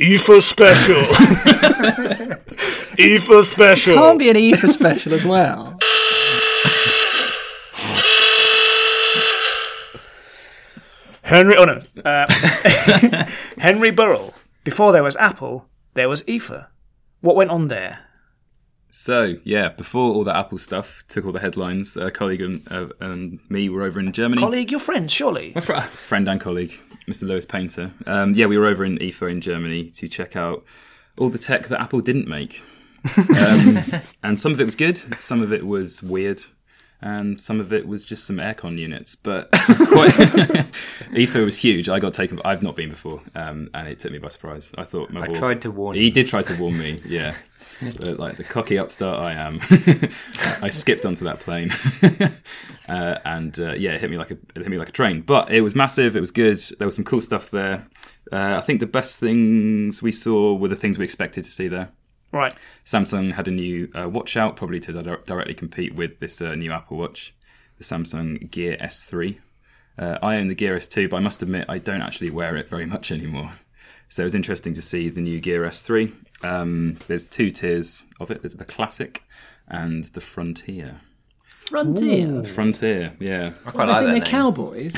[0.00, 0.94] IFA special.
[2.98, 3.94] IFA special.
[3.94, 5.76] Can't be an E for special as well.
[11.22, 12.26] Henry, oh no, uh,
[13.58, 14.32] Henry Burrell.
[14.64, 16.68] Before there was Apple, there was IFA.
[17.20, 18.07] What went on there?
[19.00, 22.88] So yeah, before all that Apple stuff took all the headlines, a colleague and, uh,
[22.98, 24.42] and me were over in Germany.
[24.42, 25.52] Colleague, your friend, surely.
[25.54, 26.72] My fr- friend and colleague,
[27.06, 27.22] Mr.
[27.22, 27.92] Lewis Painter.
[28.06, 30.64] Um, yeah, we were over in IFA in Germany to check out
[31.16, 32.60] all the tech that Apple didn't make.
[33.40, 33.84] Um,
[34.24, 36.42] and some of it was good, some of it was weird,
[37.00, 39.14] and some of it was just some aircon units.
[39.14, 40.10] But quite
[41.12, 41.88] IFA was huge.
[41.88, 42.40] I got taken.
[42.44, 44.72] I've not been before, um, and it took me by surprise.
[44.76, 46.10] I thought my I tried to warn He you.
[46.10, 46.98] did try to warn me.
[47.06, 47.36] Yeah.
[47.80, 49.60] But like the cocky upstart I am,
[50.62, 51.70] I skipped onto that plane,
[52.88, 55.22] uh, and uh, yeah, it hit me like a it hit me like a train.
[55.22, 56.16] But it was massive.
[56.16, 56.58] It was good.
[56.78, 57.86] There was some cool stuff there.
[58.32, 61.68] Uh, I think the best things we saw were the things we expected to see
[61.68, 61.90] there.
[62.32, 62.54] Right.
[62.84, 66.54] Samsung had a new uh, watch out, probably to di- directly compete with this uh,
[66.54, 67.34] new Apple Watch,
[67.78, 69.38] the Samsung Gear S3.
[69.98, 72.68] Uh, I own the Gear S2, but I must admit I don't actually wear it
[72.68, 73.52] very much anymore.
[74.08, 76.12] So it was interesting to see the new Gear S3.
[76.42, 78.42] Um, there's two tiers of it.
[78.42, 79.22] There's the Classic
[79.68, 81.00] and the Frontier.
[81.46, 82.42] Frontier.
[82.44, 83.52] Frontier, yeah.
[83.66, 84.52] I quite I like think that they're name.
[84.52, 84.96] cowboys.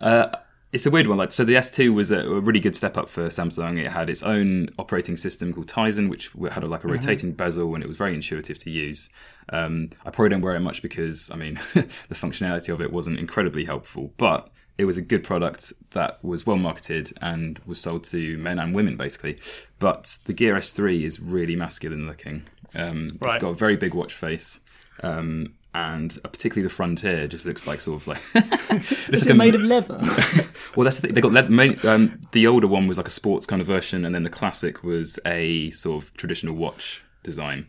[0.72, 1.16] It's a weird one.
[1.16, 3.78] Like, so the S2 was a, a really good step up for Samsung.
[3.78, 7.72] It had its own operating system called Tizen, which had a, like a rotating bezel,
[7.74, 9.08] and it was very intuitive to use.
[9.48, 13.18] Um, I probably don't wear it much because, I mean, the functionality of it wasn't
[13.18, 18.04] incredibly helpful, but it was a good product that was well marketed and was sold
[18.04, 19.38] to men and women basically.
[19.78, 22.42] But the Gear S3 is really masculine looking.
[22.74, 23.40] Um, It's Right.
[23.40, 24.60] got a very big watch face.
[25.02, 28.22] Um, and uh, particularly the Frontier just looks like sort of like
[29.10, 29.98] Is it made of leather?
[30.74, 31.14] well, that's the thing.
[31.14, 34.06] They got leather, main, um, the older one was like a sports kind of version,
[34.06, 37.66] and then the classic was a sort of traditional watch design.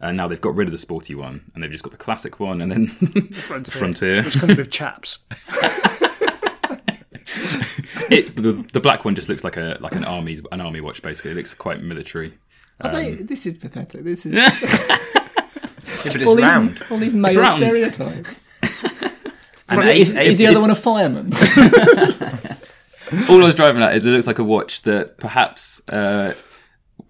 [0.00, 2.38] And now they've got rid of the sporty one, and they've just got the classic
[2.38, 4.22] one, and then the Frontier.
[4.22, 5.18] Which comes with chaps.
[8.10, 11.02] It, the, the black one just looks like a like an army an army watch.
[11.02, 12.32] Basically, it looks quite military.
[12.80, 14.02] Are they, this is pathetic.
[14.04, 14.32] This is
[16.04, 17.62] Yeah, but it's all, these, all these male round.
[17.62, 18.48] stereotypes.
[19.68, 21.32] And is, ace- is the other one a fireman?
[23.28, 26.34] All I was driving at is it looks like a watch that perhaps uh,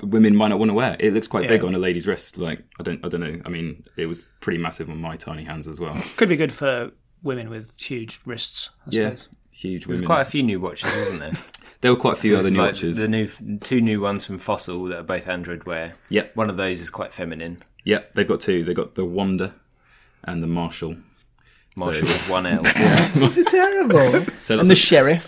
[0.03, 0.97] women might not want to wear.
[0.99, 2.39] It looks quite big on a lady's wrist.
[2.39, 3.41] Like I don't I don't know.
[3.45, 5.95] I mean, it was pretty massive on my tiny hands as well.
[6.17, 6.93] Could be good for
[7.23, 9.29] women with huge wrists, I Yeah, suppose.
[9.59, 10.07] Huge There's women.
[10.07, 11.33] quite a few new watches, isn't there?
[11.81, 12.97] there were quite a few There's other new like watches.
[12.97, 13.27] The new
[13.61, 15.95] two new ones from Fossil that are both Android Wear.
[16.11, 16.37] Yep.
[16.37, 17.65] One of those is quite feminine.
[17.85, 18.63] Yep, they've got two.
[18.63, 19.55] They've got the Wonder
[20.23, 20.97] and the Marshal.
[21.77, 22.63] Marshal So- with one L.
[22.63, 24.25] this is terrible.
[24.43, 25.27] So And the sheriff.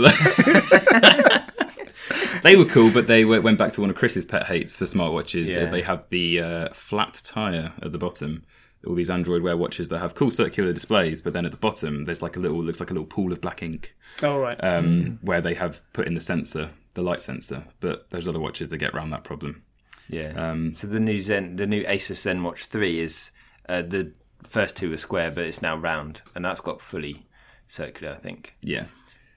[2.44, 5.48] they were cool, but they went back to one of Chris's pet hates for smartwatches.
[5.48, 5.66] Yeah.
[5.66, 8.44] They have the uh, flat tire at the bottom.
[8.86, 12.04] All these Android Wear watches that have cool circular displays, but then at the bottom
[12.04, 14.56] there's like a little looks like a little pool of black ink, Oh right.
[14.64, 17.64] um, where they have put in the sensor, the light sensor.
[17.80, 19.62] But there's other watches that get around that problem.
[20.08, 20.32] Yeah.
[20.34, 23.30] Um, so the new Zen, the new Asus Zen Watch Three is
[23.68, 24.12] uh, the
[24.44, 27.26] first two were square, but it's now round, and that's got fully
[27.68, 28.12] circular.
[28.12, 28.56] I think.
[28.62, 28.84] Yeah.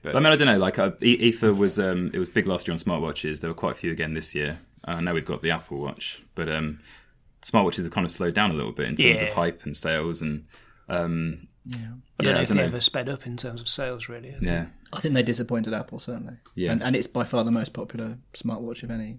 [0.02, 0.58] But- But, I mean, I don't know.
[0.58, 3.40] Like, uh, E- was um, it was big last year on smartwatches.
[3.40, 4.58] There were quite a few again this year.
[4.84, 6.80] Uh, now we've got the Apple Watch, but um,
[7.44, 9.28] smartwatches have kind of slowed down a little bit in terms Yeah.
[9.28, 10.46] of hype and sales and
[10.88, 11.70] um, I
[12.22, 12.68] don't yeah, know if don't they know.
[12.68, 14.28] ever sped up in terms of sales, really.
[14.28, 14.42] I think.
[14.44, 14.66] yeah.
[14.92, 16.34] I think they disappointed Apple certainly.
[16.54, 16.72] Yeah.
[16.72, 19.18] and, and it's by far the most popular smartwatch of any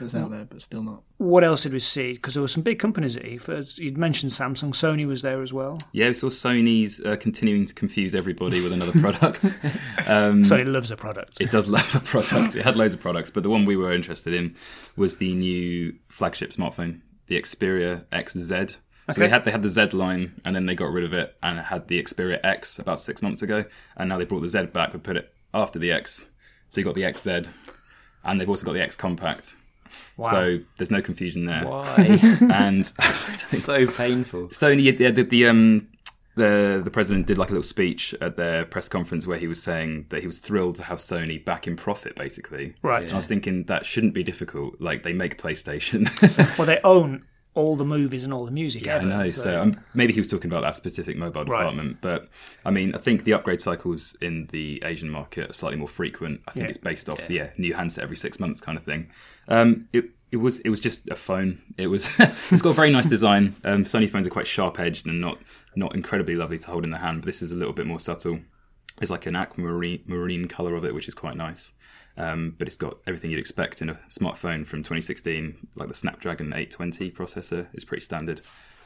[0.00, 1.02] that's out there, but still not.
[1.18, 2.14] What else did we see?
[2.14, 3.78] Because there were some big companies at IFA.
[3.78, 4.70] You'd mentioned Samsung.
[4.70, 5.78] Sony was there as well.
[5.92, 9.44] Yeah, we saw Sony's uh, continuing to confuse everybody with another product.
[10.08, 11.40] um, Sony loves a product.
[11.40, 12.56] It does love a product.
[12.56, 14.56] It had loads of products, but the one we were interested in
[14.96, 18.78] was the new flagship smartphone, the Xperia XZ.
[19.10, 21.36] So they had they had the Z line, and then they got rid of it,
[21.42, 23.64] and had the Xperia X about six months ago,
[23.96, 26.30] and now they brought the Z back, but put it after the X.
[26.70, 27.48] So you got the XZ,
[28.24, 29.56] and they've also got the X Compact.
[30.16, 30.30] Wow.
[30.30, 31.64] So there's no confusion there.
[31.66, 32.18] Why?
[32.40, 34.48] And I don't so painful.
[34.48, 35.88] Sony, the, the, the um
[36.34, 39.62] the the president did like a little speech at their press conference where he was
[39.62, 42.74] saying that he was thrilled to have Sony back in profit, basically.
[42.82, 43.04] Right.
[43.04, 44.80] And I was thinking that shouldn't be difficult.
[44.80, 46.08] Like they make PlayStation.
[46.58, 47.24] Well, they own
[47.54, 49.28] all the movies and all the music yeah, I know.
[49.28, 51.58] So, um, maybe he was talking about that specific mobile Right.
[51.60, 52.28] department, but
[52.64, 56.40] I mean, I think the upgrade cycles in the Asian market are slightly more frequent.
[56.48, 56.70] I think Yeah.
[56.70, 57.50] it's based off yeah.
[57.58, 59.10] new handset every six months kind of thing.
[59.48, 61.62] Um, it it was it was just a phone.
[61.76, 62.08] It was
[62.50, 63.54] it's got a very nice design.
[63.64, 65.38] Um, Sony phones are quite sharp edged and not
[65.76, 68.00] not incredibly lovely to hold in the hand, but this is a little bit more
[68.00, 68.40] subtle.
[69.00, 71.72] It's like an aquamarine marine color of it, which is quite nice.
[72.16, 76.48] Um, but it's got everything you'd expect in a smartphone from 2016, like the Snapdragon
[76.52, 78.42] 820 processor is pretty standard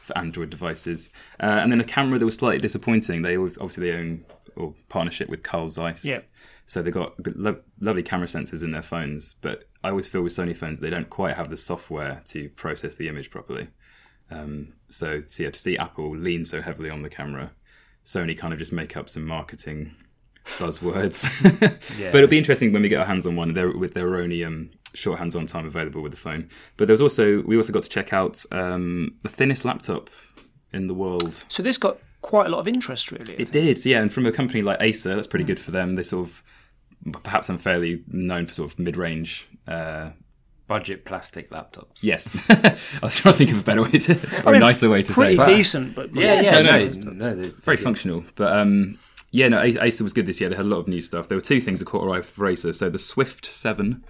[0.06, 1.08] for Android devices.
[1.40, 3.22] Uh, and then a camera that was slightly disappointing.
[3.22, 4.24] They always, obviously they own
[4.54, 6.04] or partnership with Carl Zeiss.
[6.04, 6.20] Yeah.
[6.66, 10.32] So they've got lo- lovely camera sensors in their phones, but I always feel with
[10.32, 13.68] Sony phones they don't quite have the software to process the image properly.
[14.30, 17.52] Um, so, so yeah, to see Apple lean so heavily on the camera,
[18.04, 19.94] Sony kind of just make up some marketing
[20.58, 21.22] buzzwords.
[21.98, 22.10] Yeah.
[22.10, 23.54] But it'll be interesting when we get our hands on one.
[23.54, 26.48] There, with there were only um, short hands-on time available with the phone.
[26.76, 30.10] But there was also we also got to check out um, the thinnest laptop
[30.72, 31.44] in the world.
[31.48, 33.32] So this got quite a lot of interest, really.
[33.38, 33.50] I It think.
[33.52, 34.00] did, yeah.
[34.02, 35.94] And from a company like Acer, that's pretty good for them.
[35.94, 36.42] They sort of
[37.22, 39.48] perhaps unfairly known for sort of mid-range.
[39.66, 40.10] Uh,
[40.68, 41.98] Budget plastic laptops.
[42.00, 45.00] yes, I was trying to think of a better way to, or a nicer way
[45.04, 45.34] to say.
[45.36, 45.46] it.
[45.46, 47.10] decent, but Yeah, yeah, No, no, no.
[47.12, 48.24] no, they- very functional.
[48.34, 48.98] But um,
[49.30, 50.50] yeah, no, A- Acer was good this year.
[50.50, 51.28] They had a lot of new stuff.
[51.28, 52.72] There were two things that caught our eye for Acer.
[52.72, 54.02] So the Swift Seven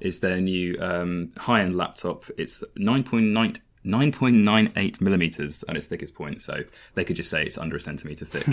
[0.00, 2.24] is their new um, high-end laptop.
[2.36, 6.62] It's 9.9 9.98 millimeters at its thickest point, so
[6.94, 8.46] they could just say it's under a centimeter thick.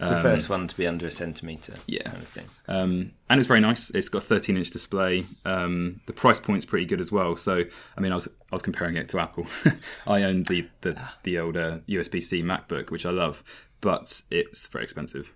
[0.00, 1.74] It's the first one to be under a centimetre.
[1.86, 2.04] Yeah.
[2.04, 2.46] Kind of thing.
[2.68, 3.90] Um, and it's very nice.
[3.90, 5.26] It's got a 13 inch display.
[5.44, 7.34] Um, the price point's pretty good as well.
[7.34, 7.64] So,
[7.96, 9.46] I mean, I was I was comparing it to Apple.
[10.06, 13.42] I own the the, the older USB C MacBook, which I love,
[13.80, 15.32] but it's very expensive,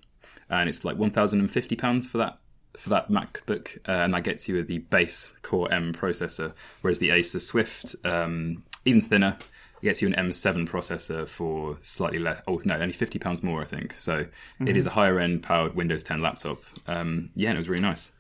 [0.48, 2.38] and it's like 1,050 pounds for that
[2.76, 7.10] for that MacBook, uh, and that gets you the base Core M processor, whereas the
[7.10, 9.38] Acer Swift, um, even thinner.
[9.82, 12.40] It gets you an M7 processor for slightly less.
[12.46, 13.94] Oh no, only fifty pounds more, I think.
[13.98, 14.26] So
[14.64, 16.62] it is a higher end powered Windows 10 laptop.
[16.86, 18.12] Um, yeah, and it was really nice.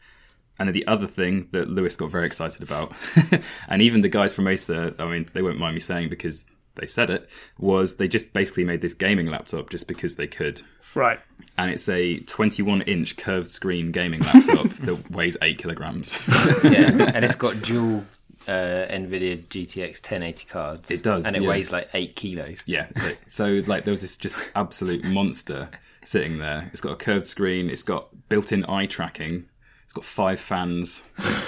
[0.58, 2.92] And then the other thing that Lewis got very excited about,
[3.68, 6.86] and even the guys from Acer, I mean, they won't mind me saying because they
[6.86, 10.62] said it, was they just basically made this gaming laptop just because they could.
[10.94, 11.20] right.
[11.58, 16.20] And it's a 21 inch curved screen gaming laptop that weighs eight kilograms.
[16.64, 18.04] yeah, and it's got dual
[18.48, 20.90] uh, NVIDIA GTX 1080 cards.
[20.90, 21.48] It does, and it yeah.
[21.48, 22.62] weighs like eight kilos.
[22.66, 22.88] Yeah.
[23.26, 25.68] So like there was this just absolute monster
[26.04, 26.68] sitting there.
[26.72, 27.70] It's got a curved screen.
[27.70, 29.46] It's got built-in eye tracking.
[29.84, 31.02] It's got five fans.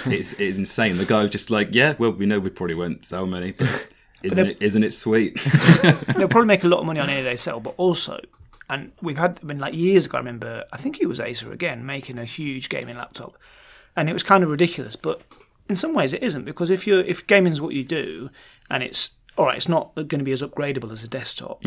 [0.05, 0.97] It's it's insane.
[0.97, 3.87] The guy was just like, yeah, well, we know we probably won't sell many, but
[4.23, 5.35] isn't they're- it isn't it sweet?
[6.15, 8.19] They'll probably make a lot of money on any they sell, but also,
[8.69, 11.51] and we've had, I mean, like years ago, I remember, I think it was Acer
[11.51, 13.35] again, making a huge gaming laptop.
[13.95, 15.21] And it was kind of ridiculous, but
[15.69, 18.29] in some ways it isn't, because if you're, if gaming is what you do,
[18.69, 21.63] and it's, all right, it's not going to be as upgradable as a desktop,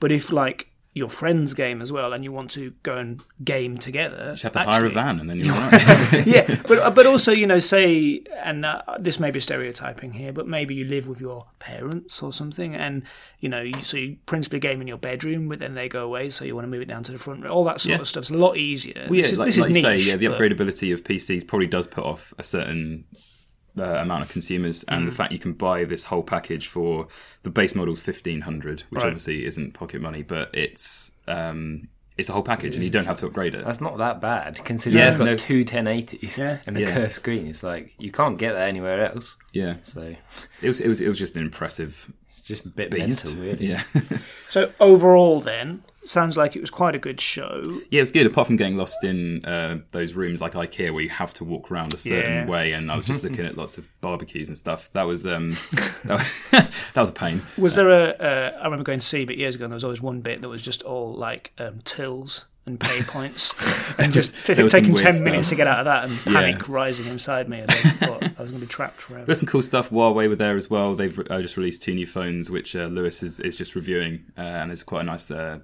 [0.00, 3.78] but if, like, your friends game as well, and you want to go and game
[3.78, 6.26] together, Just have to hire a van and then you're right.
[6.26, 10.48] yeah, but but also you know say, and uh, this may be stereotyping here, but
[10.48, 13.04] maybe you live with your parents or something, and
[13.38, 16.30] you know, you, so you principally game in your bedroom, but then they go away,
[16.30, 17.52] so you want to move it down to the front room.
[17.52, 18.00] All that sort Yeah.
[18.00, 19.06] of stuff's a lot easier.
[19.08, 20.92] Well, yeah, this is, like, this like is you say, niche, yeah, the but- upgradability
[20.92, 23.04] of PCs probably does put off a certain
[23.80, 25.10] uh, amount of consumers, and Mm.
[25.10, 27.08] the fact you can buy this whole package for
[27.42, 29.06] the base model's fifteen hundred, which Right.
[29.08, 33.18] obviously isn't pocket money, but it's um, it's a whole package, and you don't have
[33.18, 33.64] to upgrade it.
[33.64, 35.36] That's not that bad, considering Yeah, it's got no.
[35.36, 36.58] two 1080s Yeah.
[36.66, 36.92] and a Yeah.
[36.92, 37.46] curved screen.
[37.46, 39.36] It's like you can't get that anywhere else.
[39.52, 40.14] Yeah, So
[40.62, 42.10] it was it was it was just an impressive.
[42.28, 43.24] it's just a bit Beast.
[43.24, 43.66] mental, really.
[43.68, 43.82] Yeah,
[44.48, 47.62] So overall, then sounds like it was quite a good show.
[47.90, 48.26] yeah, it was good.
[48.26, 51.70] Apart from getting lost in uh, those rooms like IKEA where you have to walk
[51.70, 52.46] around a certain Yeah.
[52.46, 54.90] way, and I was just looking at lots of barbecues and stuff.
[54.94, 55.50] That was um,
[56.04, 56.50] that, was,
[56.94, 57.40] that was a pain.
[57.56, 58.02] Was there a?
[58.12, 60.48] Uh, I remember going to CeBIT years ago, and there was always one bit that
[60.48, 63.54] was just all like um, tills and pay points,
[63.98, 65.24] and just t- taking ten stuff.
[65.24, 66.32] minutes to get out of that, and Yeah.
[66.42, 69.24] panic rising inside me as I thought I was going to be trapped forever.
[69.24, 69.88] There's some cool stuff.
[69.88, 70.94] Huawei were there as well.
[70.94, 74.42] They've uh, just released two new phones, which uh, Lewis is, is just reviewing, uh,
[74.42, 75.60] and there's quite a nice uh,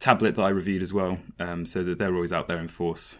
[0.00, 1.18] tablet that I reviewed as well.
[1.38, 3.18] Um, so that they're always out there in force.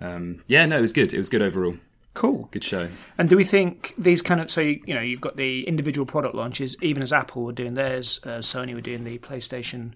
[0.00, 1.12] Um, yeah, no, it was good.
[1.12, 1.74] It was good overall.
[2.14, 2.48] Cool.
[2.50, 2.88] Good show.
[3.16, 6.04] And do we think these kind of so you, you know you've got the individual
[6.06, 9.92] product launches, even as Apple were doing theirs, uh, Sony were doing the PlayStation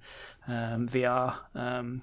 [0.46, 2.02] um, VR um,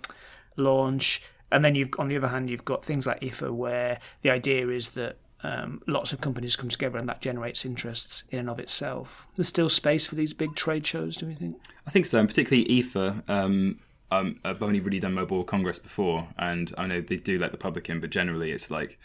[0.57, 1.21] launch,
[1.51, 4.67] and then you've on the other hand you've got things like IFA where the idea
[4.67, 8.59] is that um, lots of companies come together and that generates interest in and of
[8.59, 9.25] itself.
[9.35, 11.55] There's still space for these big trade shows, do we think?
[11.87, 13.29] I think so, and particularly IFA.
[13.29, 13.79] Um,
[14.11, 17.57] um, I've only really done Mobile Congress before, and I know they do let the
[17.57, 18.99] public in, but generally it's like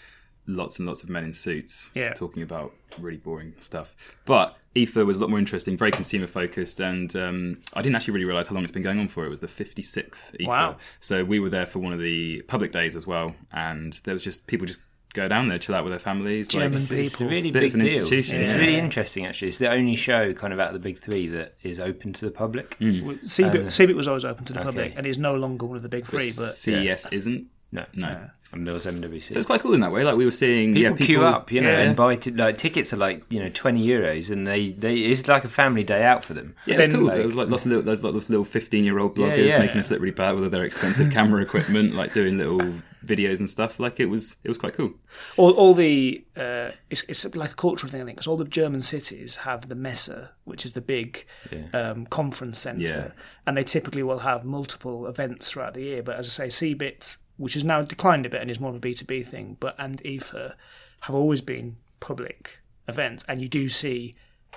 [0.46, 2.12] lots and lots of men in suits Yeah.
[2.12, 3.94] talking about really boring stuff.
[4.26, 8.14] But IFA was a lot more interesting, very consumer focused, and um, I didn't actually
[8.14, 9.24] really realize how long it's been going on for.
[9.24, 10.46] It was the 56th IFA.
[10.46, 10.76] Wow.
[11.00, 14.22] So we were there for one of the public days as well, and there was
[14.22, 14.80] just people just
[15.15, 16.49] go down there, chill out with their families.
[16.49, 17.31] German like, It's, it's a People.
[17.31, 18.01] really bit big of an deal.
[18.01, 18.61] institution, It's yeah.
[18.61, 19.49] really interesting, actually.
[19.49, 22.25] It's the only show kind of out of the big three that is open to
[22.27, 22.77] the public.
[22.81, 23.21] Mm.
[23.25, 24.67] CeBIT, Uh, CeBIT was always open to the okay.
[24.67, 27.47] public and is no longer one of the big three, but CES isn't.
[27.75, 28.31] No, No.
[28.53, 29.33] and there was MWC.
[29.33, 30.05] So it's quite cool in that way.
[30.05, 31.81] Like we were seeing, people, yeah, people queue up, you know, yeah.
[31.81, 35.27] and buy t- like tickets are like you know twenty euros, and they, they it's
[35.29, 36.55] like a family day out for them.
[36.64, 37.05] Yeah, it's cool.
[37.07, 39.59] like- there was like lots of little, there's like those little fifteen-year-old bloggers yeah.
[39.59, 42.61] making us look really bad with their expensive camera equipment, like doing little
[43.05, 43.79] videos and stuff.
[43.81, 44.95] Like it was, it was quite cool.
[45.37, 48.45] all, all the uh, it's, it's like a cultural thing, I think, because all the
[48.47, 51.27] German cities have the Messe, which is the big
[51.75, 53.22] um, conference centre, Yeah.
[53.47, 56.03] and they typically will have multiple events throughout the year.
[56.03, 58.76] But as I say, CeBIT, which has now declined a bit and is more of
[58.76, 60.55] a B two B thing, but and IFA
[61.01, 64.14] have always been public events, and you do see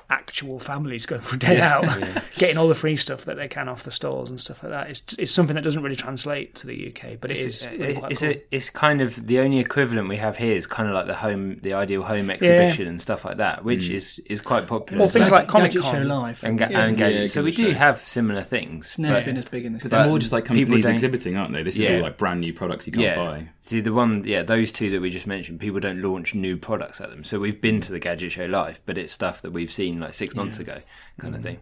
[0.10, 1.84] actual families going for a day out,
[2.38, 4.90] getting all the free stuff that they can off the stores and stuff like that.
[4.90, 7.46] It's, it's something that doesn't really translate to the UK, but it is.
[7.48, 8.30] It's, really it's, quite it's, cool.
[8.30, 11.16] a, it's kind of the only equivalent we have here is kind of like the
[11.16, 13.96] home, the ideal home exhibition and stuff like that, which mm.
[13.96, 15.02] is is quite popular.
[15.02, 16.44] Well, things So- like Comic Gadget Show Con Live.
[16.44, 16.86] and, ga- Yeah.
[16.86, 17.34] and Yeah, gadgets.
[17.34, 17.78] so we do Show.
[17.78, 18.88] have similar things.
[18.88, 20.86] It's never but- been as big in this But they're more just like people companies
[20.86, 21.64] don't- exhibiting, aren't they?
[21.64, 23.16] This is all like brand new products you can't yeah.
[23.16, 23.50] buy.
[23.60, 27.02] See the one, yeah, those two that we just mentioned, people don't launch new products
[27.02, 27.24] at them.
[27.24, 30.14] So we've been to the Gadget Show live, but it's stuff that we've seen like
[30.14, 30.80] six months ago,
[31.18, 31.60] kind of thing.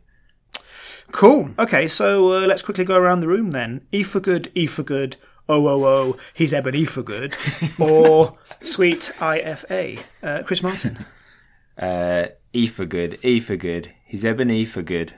[1.11, 1.51] Cool.
[1.59, 3.86] Okay, so uh, let's quickly go around the room then.
[3.91, 5.17] E for good, E for good,
[5.47, 7.36] oh oh oh, he's Ebony E for good,
[7.80, 10.11] or sweet IFA.
[10.23, 11.05] Uh, Chris Martin,
[11.78, 13.93] Uh, e for good, E for good.
[14.05, 15.13] He's Ebony E for good.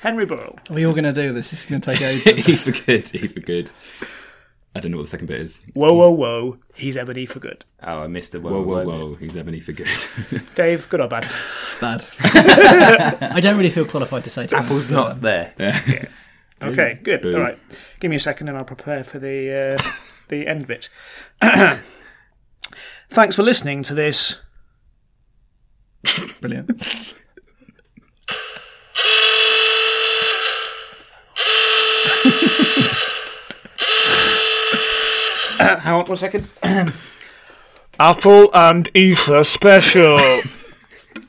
[0.00, 1.50] Henry Burrell, Are we all going to do this?
[1.50, 2.48] This is going to take ages.
[2.48, 3.70] E for good, E for good.
[4.76, 5.62] I don't know what the second bit is.
[5.74, 7.64] whoa whoa whoa, he's Eben E for good.
[7.82, 9.14] Oh, I missed the Whoa, whoa, whoa, whoa!
[9.14, 9.86] He's Ebony for good.
[10.56, 11.30] Dave, good or bad?
[11.80, 12.04] Bad.
[13.32, 15.54] I don't really feel qualified to say to Apple's not there.
[16.62, 17.20] Okay, good.
[17.20, 17.34] Boom.
[17.34, 17.58] All right,
[18.00, 19.90] give me a second and I'll prepare for the uh,
[20.28, 20.88] the end bit.
[23.10, 24.42] Thanks for listening to this.
[26.40, 27.14] Brilliant.
[35.58, 36.48] Hang on one second.
[38.00, 40.18] Apple and IFA special.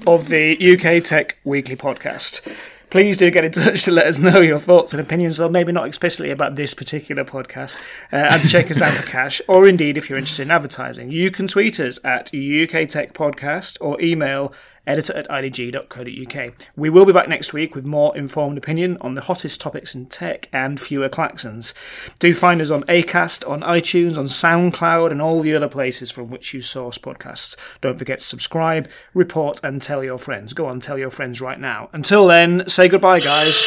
[0.07, 2.71] of the UK Tech Weekly podcast.
[2.89, 5.71] Please do get in touch to let us know your thoughts and opinions, or maybe
[5.71, 7.77] not explicitly about this particular podcast,
[8.13, 11.11] uh, and to shake us down for cash, or indeed if you're interested in advertising.
[11.11, 14.53] You can tweet us at UK Tech Podcast or email
[14.87, 16.53] editor at idg.co.uk.
[16.75, 20.05] We will be back next week with more informed opinion on the hottest topics in
[20.07, 21.73] tech and fewer klaxons.
[22.19, 26.29] Do find us on Acast, on iTunes, on SoundCloud, and all the other places from
[26.29, 27.55] which you source podcasts.
[27.81, 30.53] Don't forget to subscribe, report, and tell your friends.
[30.53, 31.89] Go on, tell your friends right now.
[31.93, 33.63] Until then, say goodbye, guys.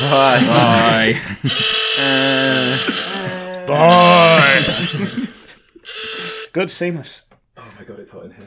[0.00, 0.40] Bye.
[0.40, 1.20] Bye.
[3.66, 5.28] Bye.
[6.52, 7.22] Good, seamless.
[7.56, 8.46] oh my god, it's hot in here.